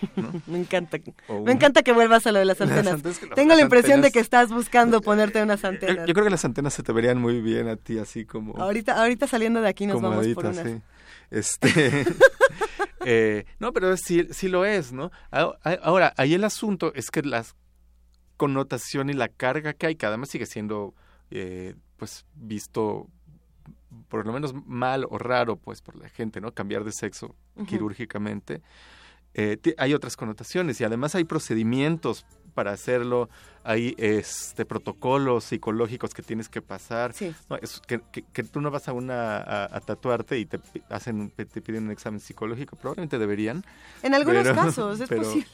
[0.48, 0.98] me encanta.
[1.44, 3.00] Me encanta que vuelvas a lo de las antenas.
[3.36, 6.08] Tengo la impresión de que estás buscando ponerte unas antenas.
[6.08, 8.60] Yo, creo que las antenas se te verían muy bien a ti, así como.
[8.60, 10.66] Ahorita, ahorita saliendo de aquí nos vamos por unas.
[10.66, 10.80] Sí.
[11.30, 12.04] Este.
[13.06, 15.10] Eh, no, pero sí, sí lo es, ¿no?
[15.30, 17.46] Ahora, ahí el asunto es que la
[18.36, 20.94] connotación y la carga que hay, que además sigue siendo,
[21.30, 23.08] eh, pues, visto
[24.08, 26.52] por lo menos mal o raro, pues, por la gente, ¿no?
[26.52, 27.34] Cambiar de sexo
[27.66, 28.60] quirúrgicamente.
[29.32, 33.28] Eh, hay otras connotaciones y además hay procedimientos para hacerlo,
[33.62, 37.12] hay este protocolos psicológicos que tienes que pasar.
[37.12, 38.00] es que,
[38.32, 42.20] que, tú no vas a una a, tatuarte y te hacen te piden un examen
[42.20, 43.64] psicológico, probablemente deberían.
[44.02, 45.46] En algunos casos es posible.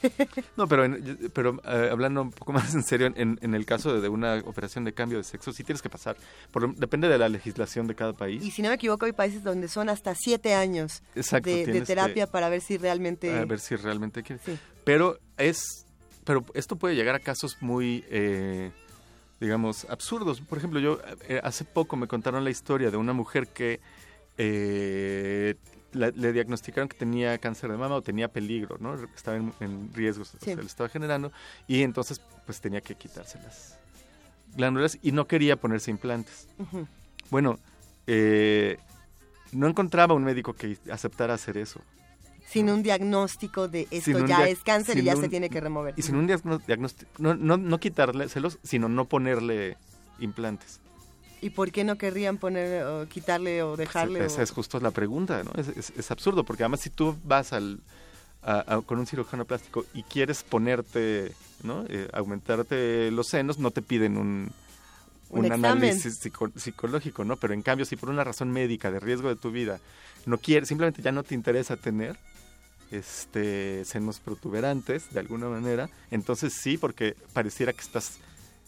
[0.56, 0.84] No, pero
[1.32, 4.84] pero eh, hablando un poco más en serio, en, en, el caso de, una operación
[4.84, 6.16] de cambio de sexo, sí tienes que pasar.
[6.52, 8.44] Por, depende de la legislación de cada país.
[8.44, 12.48] Y si no me equivoco, hay países donde son hasta siete años de, terapia para
[12.48, 13.36] ver si realmente.
[13.36, 14.44] A ver si realmente quieres.
[14.84, 15.85] Pero es
[16.26, 18.72] pero esto puede llegar a casos muy, eh,
[19.40, 20.40] digamos, absurdos.
[20.40, 23.80] Por ejemplo, yo eh, hace poco me contaron la historia de una mujer que
[24.36, 25.54] eh,
[25.92, 28.94] le diagnosticaron que tenía cáncer de mama o tenía peligro, ¿no?
[29.14, 31.32] Estaba en, riesgo, se le estaba generando
[31.68, 33.78] y entonces pues tenía que quitarse las
[34.56, 36.48] glándulas y no quería ponerse implantes.
[37.30, 37.58] Bueno,
[39.52, 41.80] no encontraba un médico que aceptara hacer eso
[42.48, 45.94] sin un diagnóstico de esto ya es cáncer y ya se tiene que remover.
[45.96, 49.76] Y sin un diagnóstico, no, no, no quitárselos, sino no ponerle
[50.20, 50.80] implantes.
[51.42, 54.24] ¿Y por qué no querrían poner, o quitarle o dejarle?
[54.24, 55.52] Esa es justo la pregunta, ¿no?
[55.60, 57.80] Es, es, absurdo, porque además si tú vas al,
[58.86, 61.32] con un cirujano plástico y quieres ponerte,
[61.62, 61.84] ¿no?
[61.88, 64.50] Eh, aumentarte los senos, no te piden un,
[65.30, 66.18] un, análisis
[66.54, 67.36] psicológico, ¿no?
[67.36, 69.80] Pero en cambio, si por una razón médica de riesgo de tu vida
[70.24, 72.16] no quieres, simplemente ya no te interesa tener
[72.90, 78.20] este senos protuberantes de alguna manera, entonces sí, porque pareciera que estás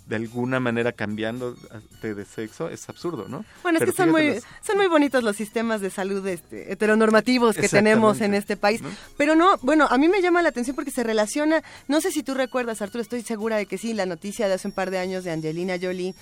[0.08, 1.54] de alguna manera cambiando
[2.02, 2.70] de, sexo.
[2.70, 3.44] Es absurdo, ¿no?
[3.62, 7.68] Bueno, es que son muy, son muy bonitos los sistemas de salud este, heteronormativos que
[7.68, 8.80] tenemos en este país.
[9.18, 12.22] Pero no, bueno, a mí me llama la atención porque se relaciona, no sé si
[12.22, 14.98] tú recuerdas, Arturo, estoy segura de que sí, la noticia de hace un par de
[14.98, 16.14] años de Angelina Jolie,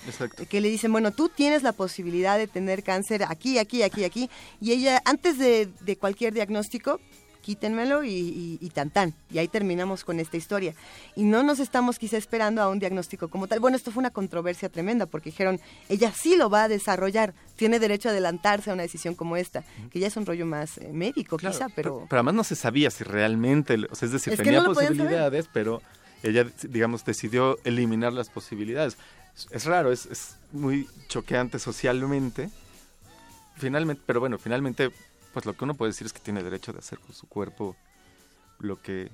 [0.50, 4.30] que le dicen, bueno, tú tienes la posibilidad de tener cáncer aquí, aquí, aquí, aquí,
[4.60, 7.00] y ella, antes de, de cualquier diagnóstico,
[7.46, 9.14] quítenmelo y, y, tan tan.
[9.30, 10.74] Y ahí terminamos con esta historia.
[11.14, 13.60] Y no nos estamos quizá esperando a un diagnóstico como tal.
[13.60, 17.78] Bueno, esto fue una controversia tremenda porque dijeron, ella sí lo va a desarrollar, tiene
[17.78, 20.90] derecho a adelantarse a una decisión como esta, que ya es un rollo más eh,
[20.92, 22.06] médico quizá, pero...
[22.10, 22.18] pero...
[22.18, 25.82] además no se sabía si realmente, o sea, es decir, tenía posibilidades, pero
[26.24, 28.96] ella, digamos, decidió eliminar las posibilidades.
[29.52, 32.50] Es, raro, es, es muy choqueante socialmente.
[33.56, 34.90] Finalmente, pero bueno, finalmente
[35.36, 37.76] pues lo que uno puede decir es que tiene derecho de hacer con su cuerpo
[38.58, 39.12] lo que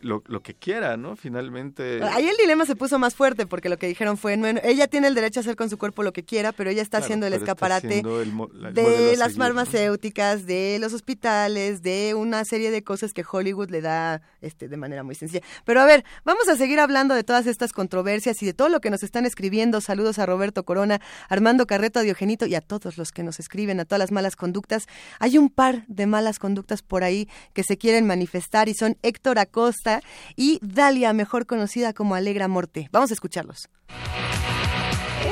[0.00, 1.16] lo, lo, que quiera, ¿no?
[1.16, 2.02] Finalmente.
[2.02, 5.14] Ahí el dilema se puso más fuerte porque lo que dijeron fue, ella tiene el
[5.14, 8.02] derecho a hacer con su cuerpo lo que quiera, pero ella está haciendo el escaparate
[8.02, 14.22] de las farmacéuticas, de los hospitales, de una serie de cosas que Hollywood le da
[14.40, 15.42] este, de manera muy sencilla.
[15.64, 18.80] Pero a ver, vamos a seguir hablando de todas estas controversias y de todo lo
[18.80, 19.80] que nos están escribiendo.
[19.80, 23.80] Saludos a Roberto Corona, Armando Carreto, a Diogenito y a todos los que nos escriben,
[23.80, 24.86] a todas las malas conductas.
[25.18, 29.38] Hay un par de malas conductas por ahí que se quieren manifestar y son Héctor
[29.38, 29.89] Acosta,
[30.36, 32.88] y Dalia, mejor conocida como Alegra Morte.
[32.92, 33.68] Vamos a escucharlos.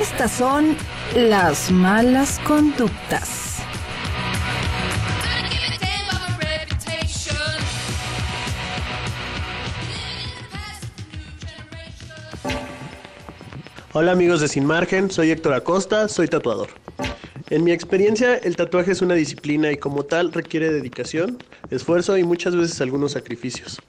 [0.00, 0.76] Estas son
[1.14, 3.48] las malas conductas.
[13.94, 16.68] Hola amigos de Sin Margen, soy Héctor Acosta, soy tatuador.
[17.50, 21.38] En mi experiencia, el tatuaje es una disciplina y como tal requiere dedicación,
[21.70, 23.80] esfuerzo y muchas veces algunos sacrificios.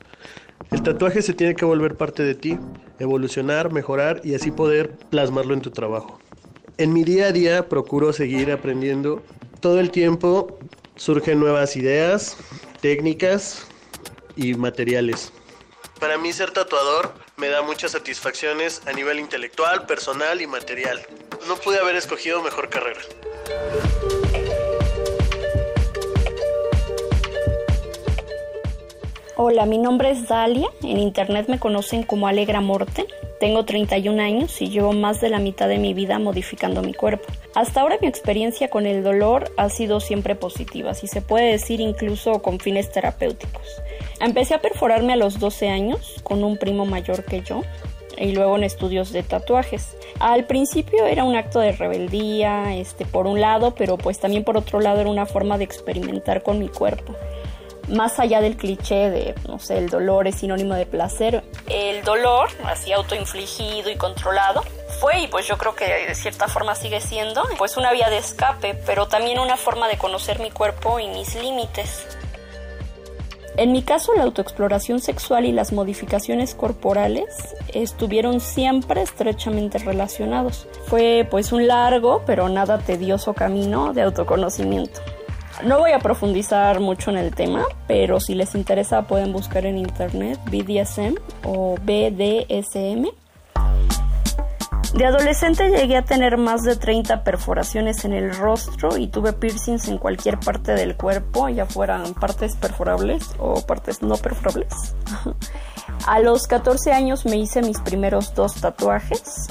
[0.72, 2.58] El tatuaje se tiene que volver parte de ti,
[3.00, 6.20] evolucionar, mejorar y así poder plasmarlo en tu trabajo.
[6.78, 9.24] En mi día a día procuro seguir aprendiendo.
[9.62, 10.60] Todo el tiempo
[10.96, 12.38] surgen nuevas ideas,
[12.82, 13.68] técnicas
[14.36, 15.34] y materiales.
[16.00, 21.00] Para mí ser tatuador me da muchas satisfacciones a nivel intelectual, personal y material.
[21.48, 23.02] No pude haber escogido mejor carrera.
[29.42, 30.68] Hola, mi nombre es Dalia.
[30.84, 33.08] En internet me conocen como Alegra Morte.
[33.40, 37.24] Tengo 31 años y llevo más de la mitad de mi vida modificando mi cuerpo.
[37.56, 41.80] Hasta ahora mi experiencia con el dolor ha sido siempre positiva, si se puede decir
[41.80, 43.82] incluso con fines terapéuticos.
[44.20, 47.62] Empecé a perforarme a los 12 años con un primo mayor que yo
[48.18, 49.96] y luego en estudios de tatuajes.
[50.20, 54.58] Al principio era un acto de rebeldía, este por un lado, pero pues también por
[54.58, 57.16] otro lado era una forma de experimentar con mi cuerpo
[57.90, 62.50] más allá del cliché de, no sé, el dolor es sinónimo de placer, el dolor,
[62.66, 64.64] así autoinfligido y controlado,
[65.00, 68.18] fue y pues yo creo que de cierta forma sigue siendo, pues una vía de
[68.18, 72.06] escape, pero también una forma de conocer mi cuerpo y mis límites.
[73.58, 80.66] En mi caso, la autoexploración sexual y las modificaciones corporales estuvieron siempre estrechamente relacionados.
[80.86, 85.02] Fue pues un largo, pero nada tedioso camino de autoconocimiento.
[85.64, 89.78] No voy a profundizar mucho en el tema, pero si les interesa pueden buscar en
[89.78, 93.07] internet BDSM o BDSM.
[94.93, 99.88] De adolescente llegué a tener más de 30 perforaciones en el rostro y tuve piercings
[99.88, 104.95] en cualquier parte del cuerpo, ya fueran partes perforables o partes no perforables.
[106.07, 109.47] A los 14 años me hice mis primeros dos tatuajes,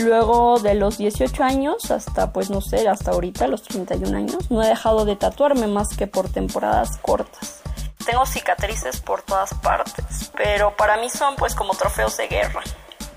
[0.00, 4.62] Luego de los 18 años hasta, pues no sé, hasta ahorita, los 31 años, no
[4.62, 7.60] he dejado de tatuarme más que por temporadas cortas.
[8.06, 12.62] Tengo cicatrices por todas partes, pero para mí son pues como trofeos de guerra.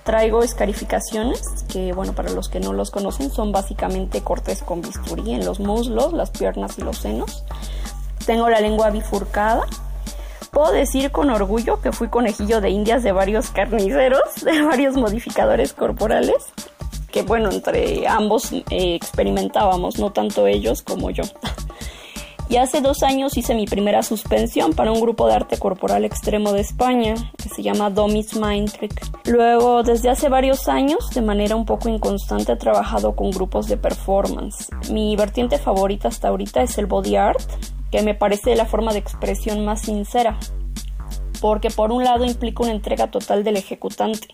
[0.04, 5.34] Traigo escarificaciones, que bueno, para los que no los conocen, son básicamente cortes con bisturí
[5.34, 7.46] en los muslos, las piernas y los senos.
[8.26, 9.66] Tengo la lengua bifurcada,
[10.54, 15.74] Puedo decir con orgullo que fui conejillo de indias de varios carniceros, de varios modificadores
[15.74, 16.36] corporales,
[17.14, 21.24] que bueno, entre ambos eh, experimentábamos, no tanto ellos como yo.
[22.50, 26.52] Y hace dos años hice mi primera suspensión para un grupo de arte corporal extremo
[26.52, 29.02] de España que se llama Domis Mind Trick.
[29.26, 33.78] Luego, desde hace varios años, de manera un poco inconstante, he trabajado con grupos de
[33.78, 34.68] performance.
[34.92, 37.42] Mi vertiente favorita hasta ahorita es el body art,
[37.92, 40.38] que me parece la forma de expresión más sincera.
[41.42, 44.28] porque por un lado implica una entrega total del ejecutante,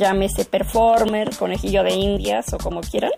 [0.00, 3.12] llámese performer, conejillo de indias o como quieran.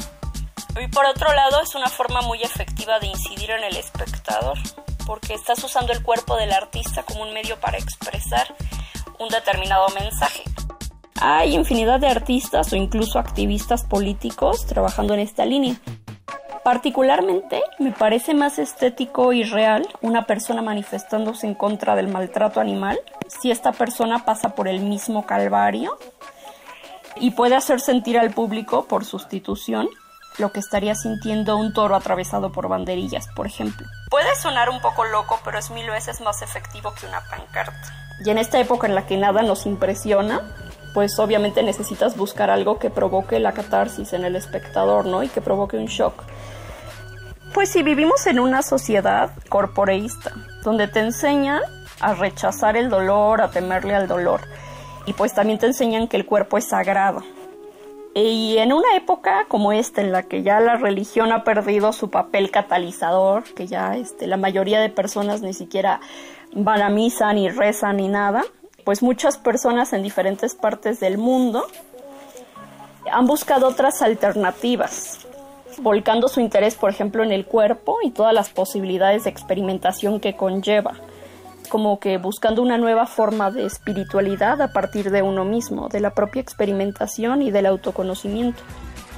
[0.83, 4.59] Y por otro lado es una forma muy efectiva de incidir en el espectador,
[5.07, 8.55] porque estás usando el cuerpo del artista como un medio para expresar
[9.19, 10.43] un determinado mensaje.
[11.21, 15.77] Hay infinidad de artistas o incluso activistas políticos trabajando en esta línea.
[16.65, 22.99] Particularmente me parece más estético y real una persona manifestándose en contra del maltrato animal
[23.29, 25.97] si esta persona pasa por el mismo calvario
[27.17, 29.89] y puede hacer sentir al público por sustitución
[30.39, 33.87] lo que estaría sintiendo un toro atravesado por banderillas, por ejemplo.
[34.11, 37.95] Puede sonar un poco loco, pero es mil veces más efectivo que una pancarta.
[38.25, 40.41] Y en esta época en la que nada nos impresiona,
[40.95, 45.23] pues obviamente necesitas buscar algo que provoque la catarsis en el espectador, ¿no?
[45.23, 46.23] Y que provoque un shock.
[47.53, 50.33] Pues si vivimos en una sociedad corporeísta,
[50.63, 51.61] donde te enseñan
[52.01, 54.41] a rechazar el dolor, a temerle al dolor,
[55.07, 57.23] y pues también te enseñan que el cuerpo es sagrado.
[58.15, 62.11] Y en una época como esta, en la que ya la religión ha perdido su
[62.11, 66.01] papel catalizador, que ya este, la mayoría de personas ni siquiera
[66.55, 68.45] van a misa, ni rezan, ni nada,
[68.85, 71.67] pues muchas personas en diferentes partes del mundo
[73.11, 75.27] han buscado otras alternativas
[75.79, 80.37] volcando su interés, por ejemplo, en el cuerpo y todas las posibilidades de experimentación que
[80.37, 80.95] conlleva,
[81.73, 86.11] como que buscando una nueva forma de espiritualidad a partir de uno mismo, de la
[86.11, 88.63] propia experimentación y del autoconocimiento.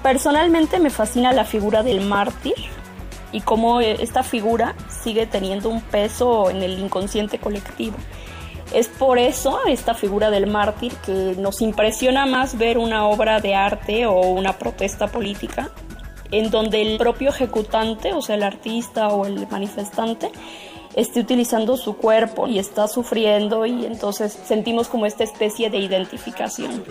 [0.05, 2.55] Personalmente me fascina la figura del mártir
[3.33, 7.97] y cómo esta figura sigue teniendo un peso en el inconsciente colectivo.
[8.73, 13.57] Es por eso esta figura del mártir que nos impresiona más ver una obra de
[13.57, 15.73] arte o una protesta política
[16.31, 20.31] en donde el propio ejecutante, o sea, el artista o el manifestante,
[20.95, 26.85] esté utilizando su cuerpo y está sufriendo y entonces sentimos como esta especie de identificación.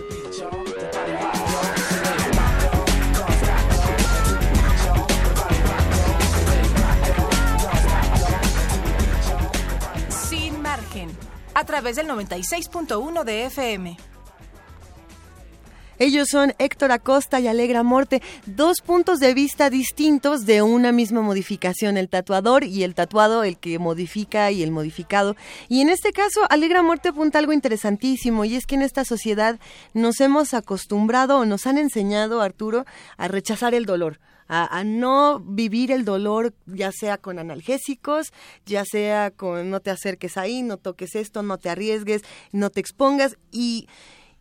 [10.10, 11.10] Sin margen,
[11.54, 14.13] a través del 96.1 de FM.
[16.04, 21.22] Ellos son Héctor Acosta y Alegra Morte, dos puntos de vista distintos de una misma
[21.22, 25.38] modificación, el tatuador y el tatuado, el que modifica y el modificado.
[25.70, 29.62] Y en este caso, Alegra Morte apunta algo interesantísimo y es que en esta sociedad
[29.94, 32.84] nos hemos acostumbrado o nos han enseñado, Arturo,
[33.16, 34.20] a rechazar el dolor.
[34.50, 38.34] A, a, no vivir el dolor, ya sea con analgésicos,
[38.66, 42.82] ya sea con no te acerques ahí, no toques esto, no te arriesgues, no te
[42.82, 43.88] expongas y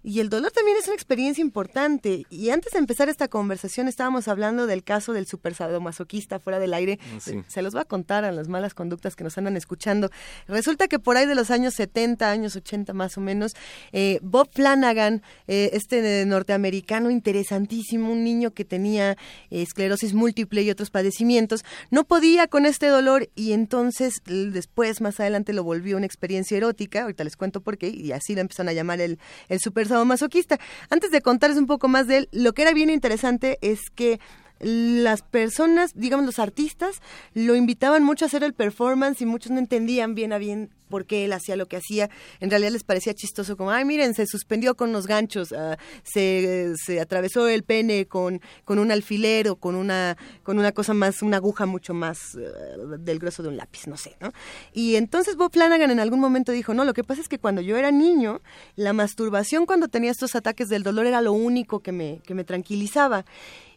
[0.02, 2.26] y el dolor también es una experiencia importante.
[2.28, 6.74] Y antes de empezar esta conversación estábamos hablando del caso del super sadomasoquista fuera del
[6.74, 6.98] aire.
[7.14, 10.10] Ah, Se los va a contar a las malas conductas que nos andan escuchando.
[10.48, 13.52] Resulta que por ahí de los años 70, años 80 más o menos,
[13.92, 19.12] eh, Bob Flanagan, eh, este norteamericano interesantísimo, un niño que tenía
[19.50, 25.20] eh, esclerosis múltiple y otros padecimientos, no podía con este dolor y entonces después, más
[25.20, 27.02] adelante, lo volvió una experiencia erótica.
[27.02, 30.58] Ahorita les cuento por qué y así lo empezaron a llamar el, el super masoquista.
[30.90, 34.20] Antes de contarles un poco más de él, lo que era bien interesante es que
[34.62, 37.00] las personas, digamos los artistas,
[37.34, 41.06] lo invitaban mucho a hacer el performance y muchos no entendían bien a bien por
[41.06, 42.10] qué él hacía lo que hacía.
[42.38, 46.74] En realidad les parecía chistoso, como, ay, miren, se suspendió con unos ganchos, ah, se,
[46.76, 51.22] se, atravesó el pene con, con un alfiler o con una, con una cosa más,
[51.22, 54.32] una aguja mucho más uh, del grueso de un lápiz, no sé, ¿no?
[54.74, 57.62] Y entonces Bob Flanagan en algún momento dijo, no, lo que pasa es que cuando
[57.62, 58.42] yo era niño,
[58.76, 62.44] la masturbación cuando tenía estos ataques del dolor era lo único que me, que me
[62.44, 63.24] tranquilizaba.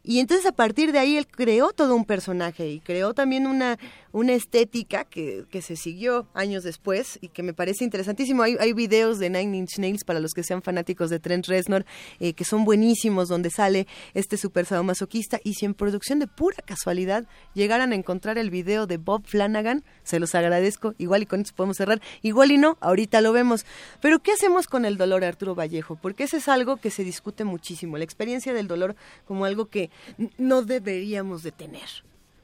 [0.06, 3.80] Y entonces a partir de ahí él creó todo un personaje y creó también una,
[4.16, 8.44] una estética que, que se siguió años después y que me parece interesantísimo.
[8.44, 11.86] Hay, hay videos de Nine Inch Nails para los que sean fanáticos de Trent Reznor
[12.22, 16.56] eh, que son buenísimos donde sale este super sadomasoquista y si en producción de pura
[16.66, 20.94] casualidad llegaran a encontrar el video de Bob Flanagan, se los agradezco.
[20.98, 22.02] Igual y con esto podemos cerrar.
[22.22, 23.66] Igual y no, ahorita lo vemos.
[24.00, 25.98] Pero ¿qué hacemos con el dolor, Arturo Vallejo?
[25.98, 27.98] Porque ese es algo que se discute muchísimo.
[27.98, 28.96] La experiencia del dolor
[29.28, 29.90] como algo que
[30.38, 31.90] no deberíamos de tener.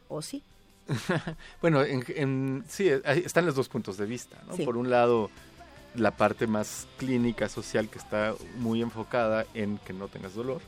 [0.10, 0.44] ¿O sí?
[1.62, 4.38] bueno, en, sí, están los dos puntos de vista.
[4.64, 5.30] Por un lado,
[5.96, 10.62] la parte más clínica, social, que está muy enfocada en que no tengas dolor,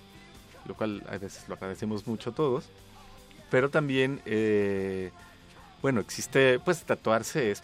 [0.65, 2.65] lo cual a veces lo agradecemos mucho todos.
[3.49, 5.11] Pero también, eh,
[5.81, 7.63] bueno, existe, pues tatuarse es...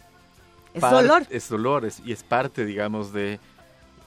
[0.74, 1.24] Es dolor.
[1.32, 3.40] Es dolor y es parte, digamos, de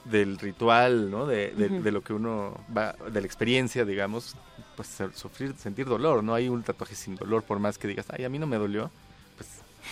[0.05, 1.25] del ritual, ¿no?
[1.25, 4.35] De, de, lo que uno va, de la experiencia, digamos,
[4.75, 8.25] pues sufrir, sentir dolor, no hay un tatuaje sin dolor, por más que digas, ay,
[8.25, 8.91] a mí no me dolió,
[9.37, 9.49] pues,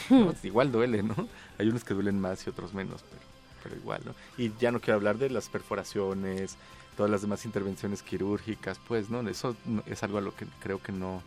[0.09, 0.25] hmm.
[0.25, 1.15] pues igual duele, ¿no?
[1.57, 3.31] Hay unos que duelen más y otros menos, pero
[3.63, 4.15] pero igual, ¿no?
[4.37, 6.57] Y ya no quiero hablar de las perforaciones,
[6.97, 9.27] todas las demás intervenciones quirúrgicas, pues, ¿no?
[9.27, 9.55] Eso
[9.85, 11.21] es algo a lo que creo que no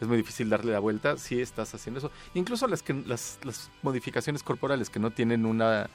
[0.00, 2.10] es muy difícil darle la vuelta si estás haciendo eso.
[2.34, 5.90] Incluso las que las, las modificaciones corporales que no tienen una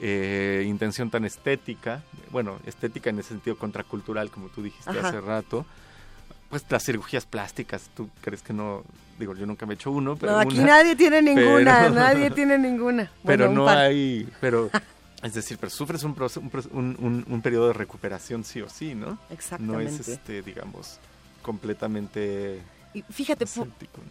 [0.00, 5.66] eh, intención tan estética, bueno, estética en ese sentido contracultural, como tú dijiste hace rato,
[6.50, 8.84] pues las cirugías plásticas, ¿tú crees que no?
[9.18, 10.32] Digo, yo nunca me he hecho uno, pero...
[10.32, 13.10] No, aquí nadie tiene ninguna, nadie tiene ninguna.
[13.24, 14.70] pero no hay, pero...
[15.20, 16.14] Es decir, pero sufres un,
[16.70, 19.18] un, un, periodo de recuperación sí o sí, ¿no?
[19.30, 19.74] Exactamente.
[19.74, 21.00] No es, este, digamos,
[21.42, 22.62] completamente
[23.10, 23.44] fíjate,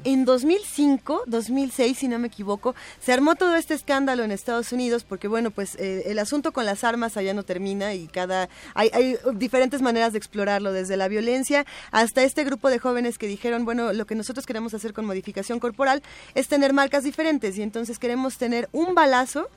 [0.04, 5.04] en 2005, 2006, si no me equivoco, se armó todo este escándalo en Estados Unidos
[5.04, 8.90] porque, bueno, pues eh, el asunto con las armas allá no termina y cada hay,
[8.94, 13.66] hay, diferentes maneras de explorarlo, desde la violencia hasta este grupo de jóvenes que dijeron,
[13.66, 16.04] bueno, lo que nosotros queremos hacer con modificación corporal
[16.36, 19.50] es tener marcas diferentes y entonces queremos tener un balazo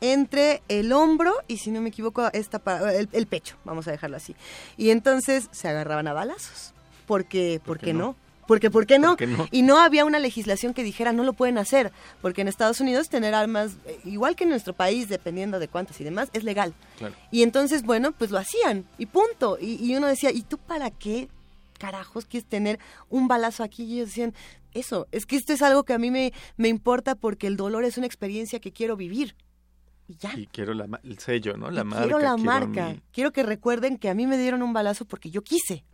[0.00, 2.60] entre el hombro y, si no me equivoco, esta,
[2.92, 4.34] el, el pecho, vamos a dejarlo así.
[4.76, 6.72] Y entonces se agarraban a balazos.
[7.06, 8.14] Porque, ¿por, qué no?
[8.50, 9.16] Porque ¿por qué no?
[9.52, 13.08] Y no había una legislación que dijera no lo pueden hacer, porque en Estados Unidos
[13.08, 16.74] tener armas, eh, igual que en nuestro país, dependiendo de cuántas y demás, es legal.
[17.30, 19.56] Y entonces, bueno, pues lo hacían y punto.
[19.60, 21.28] Y, uno decía, ¿y tú para qué
[21.78, 23.84] carajos quieres tener un balazo aquí?
[23.84, 24.34] Y ellos decían,
[24.74, 27.84] eso, es que esto es algo que a mí me, me importa porque el dolor
[27.84, 29.36] es una experiencia que quiero vivir.
[30.08, 30.32] Y ya.
[30.36, 31.70] Y quiero el sello, ¿no?
[31.70, 32.02] La marca.
[32.02, 32.96] Quiero la marca.
[33.12, 35.84] Quiero que recuerden que a mí me dieron un balazo porque yo quise.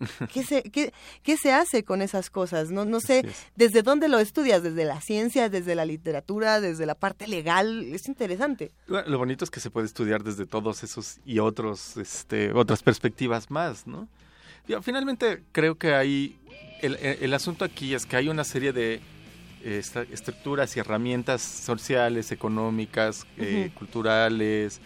[0.32, 0.92] ¿Qué se, qué,
[1.22, 2.70] qué se hace con esas cosas?
[2.70, 3.24] No, no sé
[3.54, 8.06] desde dónde lo estudias, desde la ciencia, desde la literatura, desde la parte legal, es
[8.08, 8.72] interesante.
[8.86, 13.50] Lo bonito es que se puede estudiar desde todos esos y otros, este, otras perspectivas
[13.50, 14.08] más, ¿no?
[14.68, 16.38] Yo, finalmente creo que hay,
[16.82, 19.00] el, el, asunto aquí es que hay una serie de
[19.62, 19.82] eh,
[20.12, 24.80] estructuras y herramientas sociales, económicas, eh, culturales,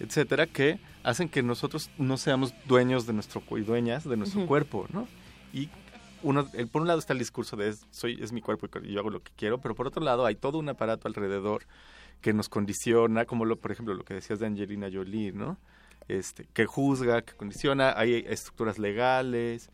[0.00, 4.86] etcétera, que hacen que nosotros no seamos dueños de nuestro y dueñas de nuestro cuerpo,
[4.92, 5.06] ¿no?
[5.52, 5.68] Y
[6.22, 9.00] uno, el, por un lado está el discurso de soy es mi cuerpo y yo
[9.00, 11.66] hago lo que quiero, pero por otro lado hay todo un aparato alrededor
[12.22, 15.58] que nos condiciona, como lo, por ejemplo lo que decías de Angelina Jolie, ¿no?
[16.08, 19.70] Este, que juzga, que condiciona, hay estructuras legales,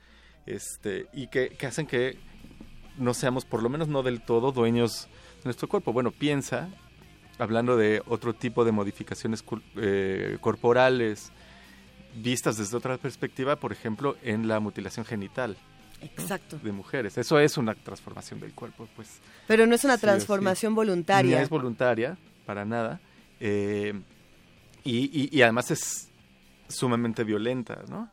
[0.47, 2.19] este, y que, que hacen que
[2.99, 5.09] no seamos, por lo menos no del todo, dueños
[5.39, 5.93] de nuestro cuerpo.
[5.93, 6.69] Bueno, piensa
[7.41, 9.43] hablando de otro tipo de modificaciones
[9.77, 11.33] eh, corporales
[12.15, 15.57] vistas desde otra perspectiva, por ejemplo, en la mutilación genital.
[16.01, 16.59] Exacto.
[16.63, 17.19] De mujeres.
[17.19, 19.21] Eso es una transformación del cuerpo, pues.
[19.47, 21.37] Pero no es una transformación voluntaria.
[21.37, 22.17] Ni es voluntaria,
[22.47, 23.01] para nada.
[23.39, 23.99] Eh,
[24.83, 26.09] y, y, además es
[26.69, 28.11] sumamente violenta, ¿no?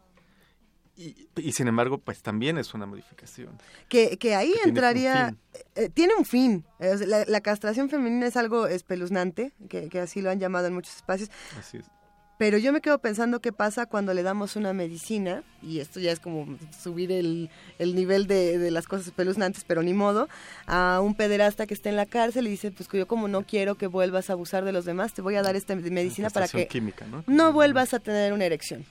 [0.98, 3.60] Y, sin embargo, pues también es una modificación.
[3.88, 5.36] Que, que ahí entraría,
[5.76, 6.66] eh, tiene un fin.
[6.80, 11.30] la, castración femenina es algo espeluznante, que, que, así lo han llamado en muchos espacios.
[11.56, 11.86] Así es.
[12.38, 16.12] Pero yo me quedo pensando qué pasa cuando le damos una medicina, y esto ya
[16.12, 20.30] es como subir el, el nivel de, de, las cosas espeluznantes, pero ni modo,
[20.68, 23.44] a un pederasta que esté en la cárcel y dice, pues que yo como no
[23.44, 26.48] quiero que vuelvas a abusar de los demás, te voy a dar esta medicina para
[26.48, 26.70] que
[27.10, 27.24] ¿no?
[27.26, 28.86] no vuelvas a tener una erección.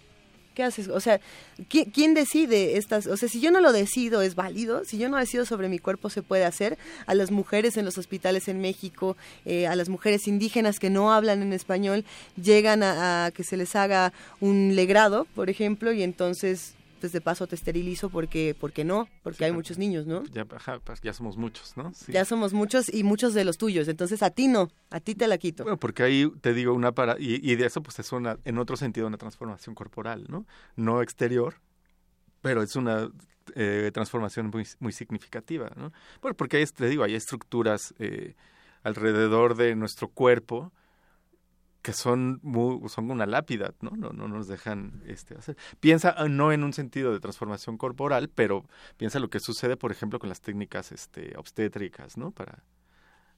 [0.57, 0.89] ¿Qué haces?
[0.89, 1.21] O sea,
[1.69, 3.07] ¿quién, decide estas?
[3.09, 4.87] O sea, si yo no lo decido, es válido.
[4.87, 6.79] Si yo no decido sobre mi cuerpo, se puede hacer.
[7.05, 11.13] A las mujeres en los hospitales en México, eh, a las mujeres indígenas que no
[11.13, 12.07] hablan en español,
[12.43, 17.21] llegan a, a que se les haga un legrado, por ejemplo, y entonces pues de
[17.21, 21.37] paso te esterilizo porque porque no porque hay muchos niños no ya, pues ya somos
[21.37, 25.01] muchos no ya somos muchos y muchos de los tuyos entonces a ti no a
[25.01, 25.65] ti te la quito.
[25.65, 28.77] Bueno porque ahí te digo una para y, de eso pues es una en otro
[28.77, 31.55] sentido una transformación corporal no no exterior
[32.43, 33.11] pero es una
[33.55, 38.35] eh, transformación muy muy significativa no bueno, porque ahí te digo hay estructuras eh,
[38.83, 40.73] alrededor de nuestro cuerpo
[41.87, 42.41] que son
[42.89, 43.93] son una lápida, ¿no?
[43.93, 45.57] No, no nos dejan este, hacer.
[45.79, 48.65] Piensa ah, no en un sentido de transformación corporal, pero
[48.97, 52.33] piensa lo que sucede, por ejemplo, con las técnicas este, obstétricas, ¿no?
[52.33, 52.65] Para,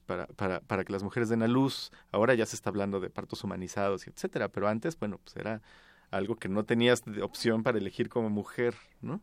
[0.06, 1.92] para, para, para que las mujeres den a luz.
[2.10, 5.60] Ahora ya se está hablando de partos humanizados, y etcétera, pero antes, bueno, pues era
[6.10, 9.20] algo que no tenías de opción para elegir como mujer, ¿no?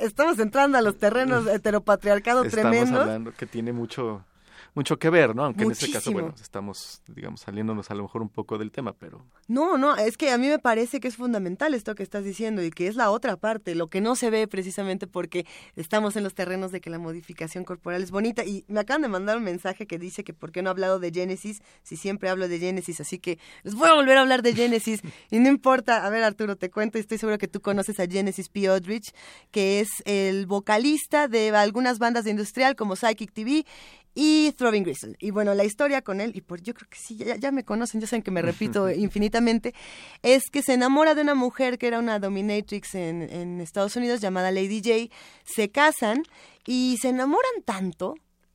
[0.00, 4.24] Estamos entrando a los terrenos heteropatriarcado Estamos hablando que tiene mucho
[4.74, 5.44] mucho que ver, ¿no?
[5.44, 8.92] Aunque en este caso, bueno, estamos, digamos, saliéndonos a lo mejor un poco del tema,
[8.92, 9.24] pero...
[9.46, 12.62] No, no, es que a mí me parece que es fundamental esto que estás diciendo
[12.62, 15.46] y que es la otra parte, lo que no se ve precisamente porque
[15.76, 18.44] estamos en los terrenos de que la modificación corporal es bonita.
[18.44, 20.98] Y me acaban de mandar un mensaje que dice que por qué no he hablado
[20.98, 24.42] de Genesis, si siempre hablo de Genesis, así que les voy a volver a hablar
[24.42, 25.02] de Genesis.
[25.30, 28.06] y no importa, a ver Arturo, te cuento, y estoy seguro que tú conoces a
[28.06, 28.68] Genesis P.
[28.68, 29.12] Odrich,
[29.52, 33.64] que es el vocalista de algunas bandas de industrial como Psychic TV
[34.14, 35.16] y Throbbing Gristle.
[35.18, 38.00] Y bueno, la historia con él, y por yo creo que sí, ya, me conocen,
[38.00, 39.74] ya saben que me repito infinitamente,
[40.22, 44.20] es que se enamora de una mujer que era una dominatrix en, en Estados Unidos
[44.20, 46.22] llamada Lady J, se casan
[46.66, 48.14] y se enamoran tanto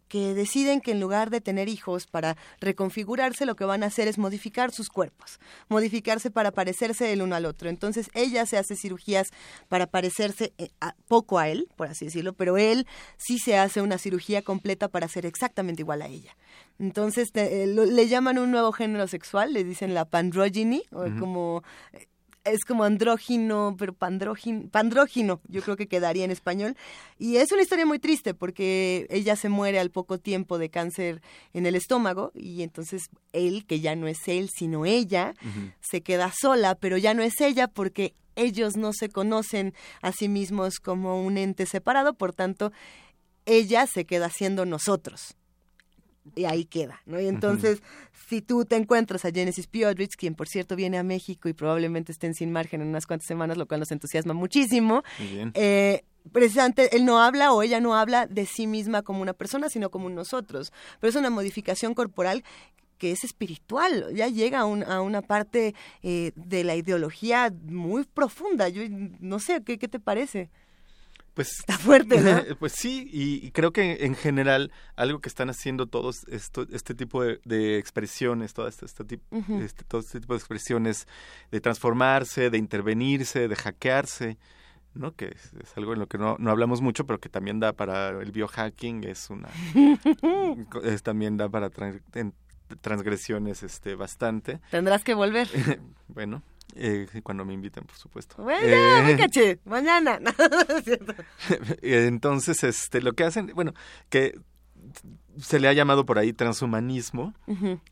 [0.10, 4.08] que deciden que en lugar de tener hijos para reconfigurarse, lo que van a hacer
[4.08, 5.40] es modificar sus cuerpos,
[5.70, 7.70] modificarse para parecerse el uno al otro.
[7.70, 9.30] Entonces ella se hace cirugías
[9.70, 10.70] para parecerse eh,
[11.08, 12.88] poco a él, por así decirlo, pero él
[13.18, 16.36] sí se hace una cirugía completa para ser exactamente igual a ella.
[16.80, 22.08] Entonces eh, le llaman un nuevo género sexual, le dicen la pandrogyny, o como eh,
[22.50, 26.76] es como andrógino, pero pandrógino, pandrógino, yo creo que quedaría en español.
[27.18, 31.22] Y es una historia muy triste porque ella se muere al poco tiempo de cáncer
[31.54, 35.34] en el estómago y entonces él, que ya no es él, sino ella,
[35.82, 40.30] se queda sola, pero ya no es ella porque ellos no se conocen a sí
[40.30, 42.72] mismos como un ente separado, por tanto,
[43.46, 45.39] ella se queda siendo nosotros
[46.36, 47.20] y ahí queda, ¿no?
[47.20, 47.82] Y entonces,
[48.28, 52.12] si tú te encuentras a Genesis Piodrich, quien por cierto viene a México y probablemente
[52.12, 55.04] estén sin margen en unas cuantas semanas, lo cual nos entusiasma muchísimo,
[55.54, 59.70] eh, precisamente él no habla o ella no habla de sí misma como una persona,
[59.70, 62.44] sino como nosotros, pero es una modificación corporal
[62.98, 65.74] que es espiritual, ya llega a, a una parte
[66.04, 68.68] eh, de la ideología muy profunda.
[68.68, 68.84] Yo
[69.22, 70.50] no sé, ¿qué, qué te parece?
[71.40, 72.44] Pues, Está fuerte, ¿no?
[72.60, 77.24] Pues sí, y, creo que en general algo que están haciendo todos esto, este tipo
[77.24, 81.08] de, expresiones, todo este, este, tipo, este, todo este tipo de expresiones
[81.50, 84.38] de transformarse, de intervenirse, de hackearse,
[84.94, 85.16] ¿no?
[85.16, 88.10] Que es, algo en lo que no, no, hablamos mucho, pero que también da para
[88.10, 89.48] el biohacking, es una...
[90.84, 91.70] es, también da para
[92.82, 94.60] transgresiones este, bastante.
[94.72, 95.48] Tendrás que volver.
[96.10, 96.44] bueno,
[96.76, 98.42] eh, cuando me inviten, por supuesto.
[98.42, 100.20] Bueno, eh, caché, mañana.
[101.82, 103.74] Entonces, este, lo que hacen, bueno,
[104.10, 104.40] que
[105.38, 107.34] se le ha llamado por ahí transhumanismo,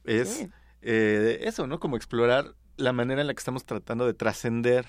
[0.03, 0.47] es
[0.82, 1.80] eh, eso, ¿no?
[1.80, 4.86] Como explorar la manera en la que estamos tratando de trascender,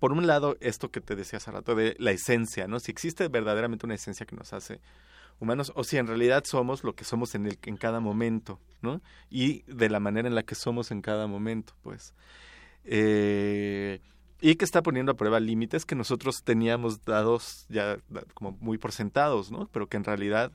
[0.00, 2.80] por un lado, esto que te decía hace rato de la esencia, ¿no?
[2.80, 4.80] Si existe verdaderamente una esencia que nos hace
[5.40, 9.00] humanos o si en realidad somos lo que somos en, el, en cada momento, ¿no?
[9.30, 12.14] Y de la manera en la que somos en cada momento, pues.
[12.84, 14.00] Eh,
[14.40, 17.98] y que está poniendo a prueba límites que nosotros teníamos dados ya
[18.34, 19.68] como muy por sentados, ¿no?
[19.72, 20.52] Pero que en realidad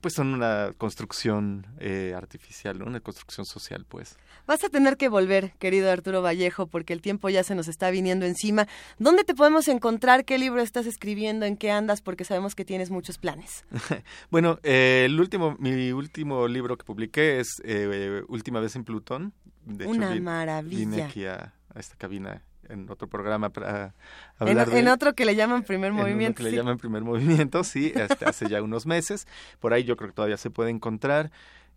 [0.00, 2.86] pues son una construcción eh, artificial, ¿no?
[2.86, 4.16] Una construcción social, pues.
[4.46, 7.90] Vas a tener que volver, querido Arturo Vallejo, porque el tiempo ya se nos está
[7.90, 8.68] viniendo encima.
[8.98, 10.24] ¿Dónde te podemos encontrar?
[10.24, 11.46] ¿Qué libro estás escribiendo?
[11.46, 12.00] ¿En qué andas?
[12.00, 13.64] Porque sabemos que tienes muchos planes.
[14.30, 19.32] bueno, eh, el último, mi último libro que publiqué es eh, Última vez en Plutón.
[19.64, 20.78] De Una maravilla.
[20.78, 23.94] Vine aquí a esta cabina en otro programa para
[24.38, 26.42] hablar en, otro que le llaman primer movimiento.
[26.42, 29.26] En que le llaman primer movimiento, sí, este, hace ya unos meses.
[29.60, 31.30] Por ahí yo creo que todavía se puede encontrar.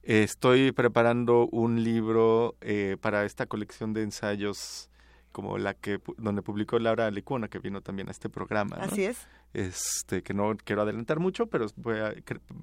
[0.03, 4.89] estoy preparando un libro eh, para esta colección de ensayos
[5.31, 8.77] como la que donde publicó Laura Lecuna que vino también a este programa.
[8.77, 9.27] Así es.
[9.53, 11.67] Este que no quiero adelantar mucho, pero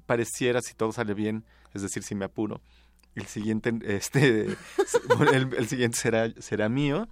[0.05, 2.61] pareciera si todo sale bien, es decir, si me apuro,
[3.15, 4.57] el siguiente, este,
[5.31, 7.07] el, siguiente será, será mío,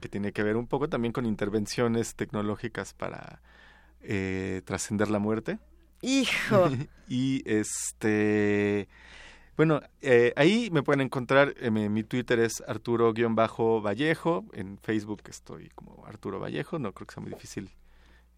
[0.00, 3.40] que tiene que ver un poco también con intervenciones tecnológicas para
[4.02, 5.58] eh, trascender la muerte.
[6.02, 6.70] Hijo.
[7.08, 8.88] y este,
[9.56, 16.04] bueno, eh, ahí me pueden encontrar, eh, mi, Twitter es Arturo-Vallejo, en Facebook estoy como
[16.06, 17.70] Arturo Vallejo, no creo que sea muy difícil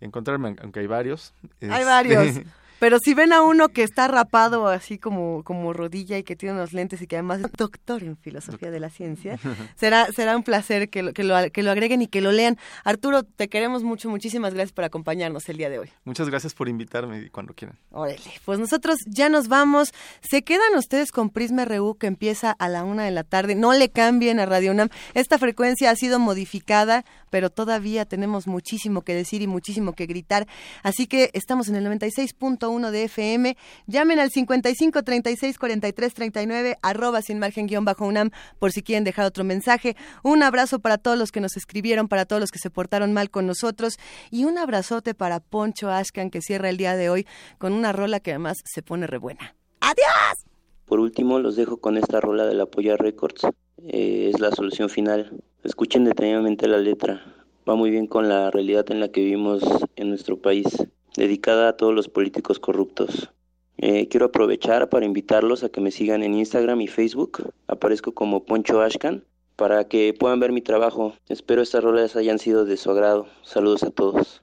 [0.01, 1.35] encontrarme, aunque hay varios.
[1.61, 2.37] Hay varios.
[2.79, 6.55] Pero si ven a uno que está rapado así como, como rodilla y que tiene
[6.55, 9.39] unos lentes y que además es doctor en filosofía de la ciencia,
[9.77, 12.57] será, será un placer que lo, que, lo, que lo agreguen y que lo lean.
[12.85, 15.91] Arturo, te queremos mucho, muchísimas gracias por acompañarnos el día de hoy.
[16.05, 17.79] Muchas gracias por invitarme cuando quieran.
[17.91, 19.93] Órale, pues nosotros ya nos vamos.
[20.21, 23.55] Se quedan ustedes con Prisma RU que empieza a la una de la tarde.
[23.55, 24.89] No le cambien a Radio UNAM.
[25.15, 30.47] Esta frecuencia ha sido modificada, pero todavía tenemos muchísimo que decir y muchísimo que gritar.
[30.83, 32.35] Así que estamos en el 96.
[32.71, 33.57] 1 de FM.
[33.87, 39.05] Llamen al 55 36 43 39, arroba sin margen guion bajo UNAM, por si quieren
[39.05, 39.97] dejar otro mensaje.
[40.23, 43.31] Un abrazo para todos los que nos escribieron, para todos los que se portaron mal
[43.31, 43.99] con nosotros
[44.31, 47.27] y un abrazote para Poncho Ashkan que cierra el día de hoy
[47.59, 49.55] con una rola que además se pone re buena.
[49.81, 50.45] ¡Adiós!
[50.87, 53.43] Por último, los dejo con esta rola de la Polla Records.
[53.87, 55.43] Eh, es la solución final.
[55.63, 57.23] Escuchen detenidamente la letra.
[57.69, 59.63] Va muy bien con la realidad en la que vivimos
[59.97, 60.65] en nuestro país
[61.19, 63.31] dedicada a todos los políticos corruptos.
[63.77, 67.53] Eh, quiero aprovechar para invitarlos a que me sigan en Instagram y Facebook.
[67.67, 69.25] Aparezco como Poncho Ashkan
[69.57, 71.15] para que puedan ver mi trabajo.
[71.29, 73.27] Espero estas rolas hayan sido de su agrado.
[73.43, 74.43] Saludos a todos.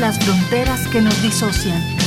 [0.00, 1.99] Las fronteras que nos disocian.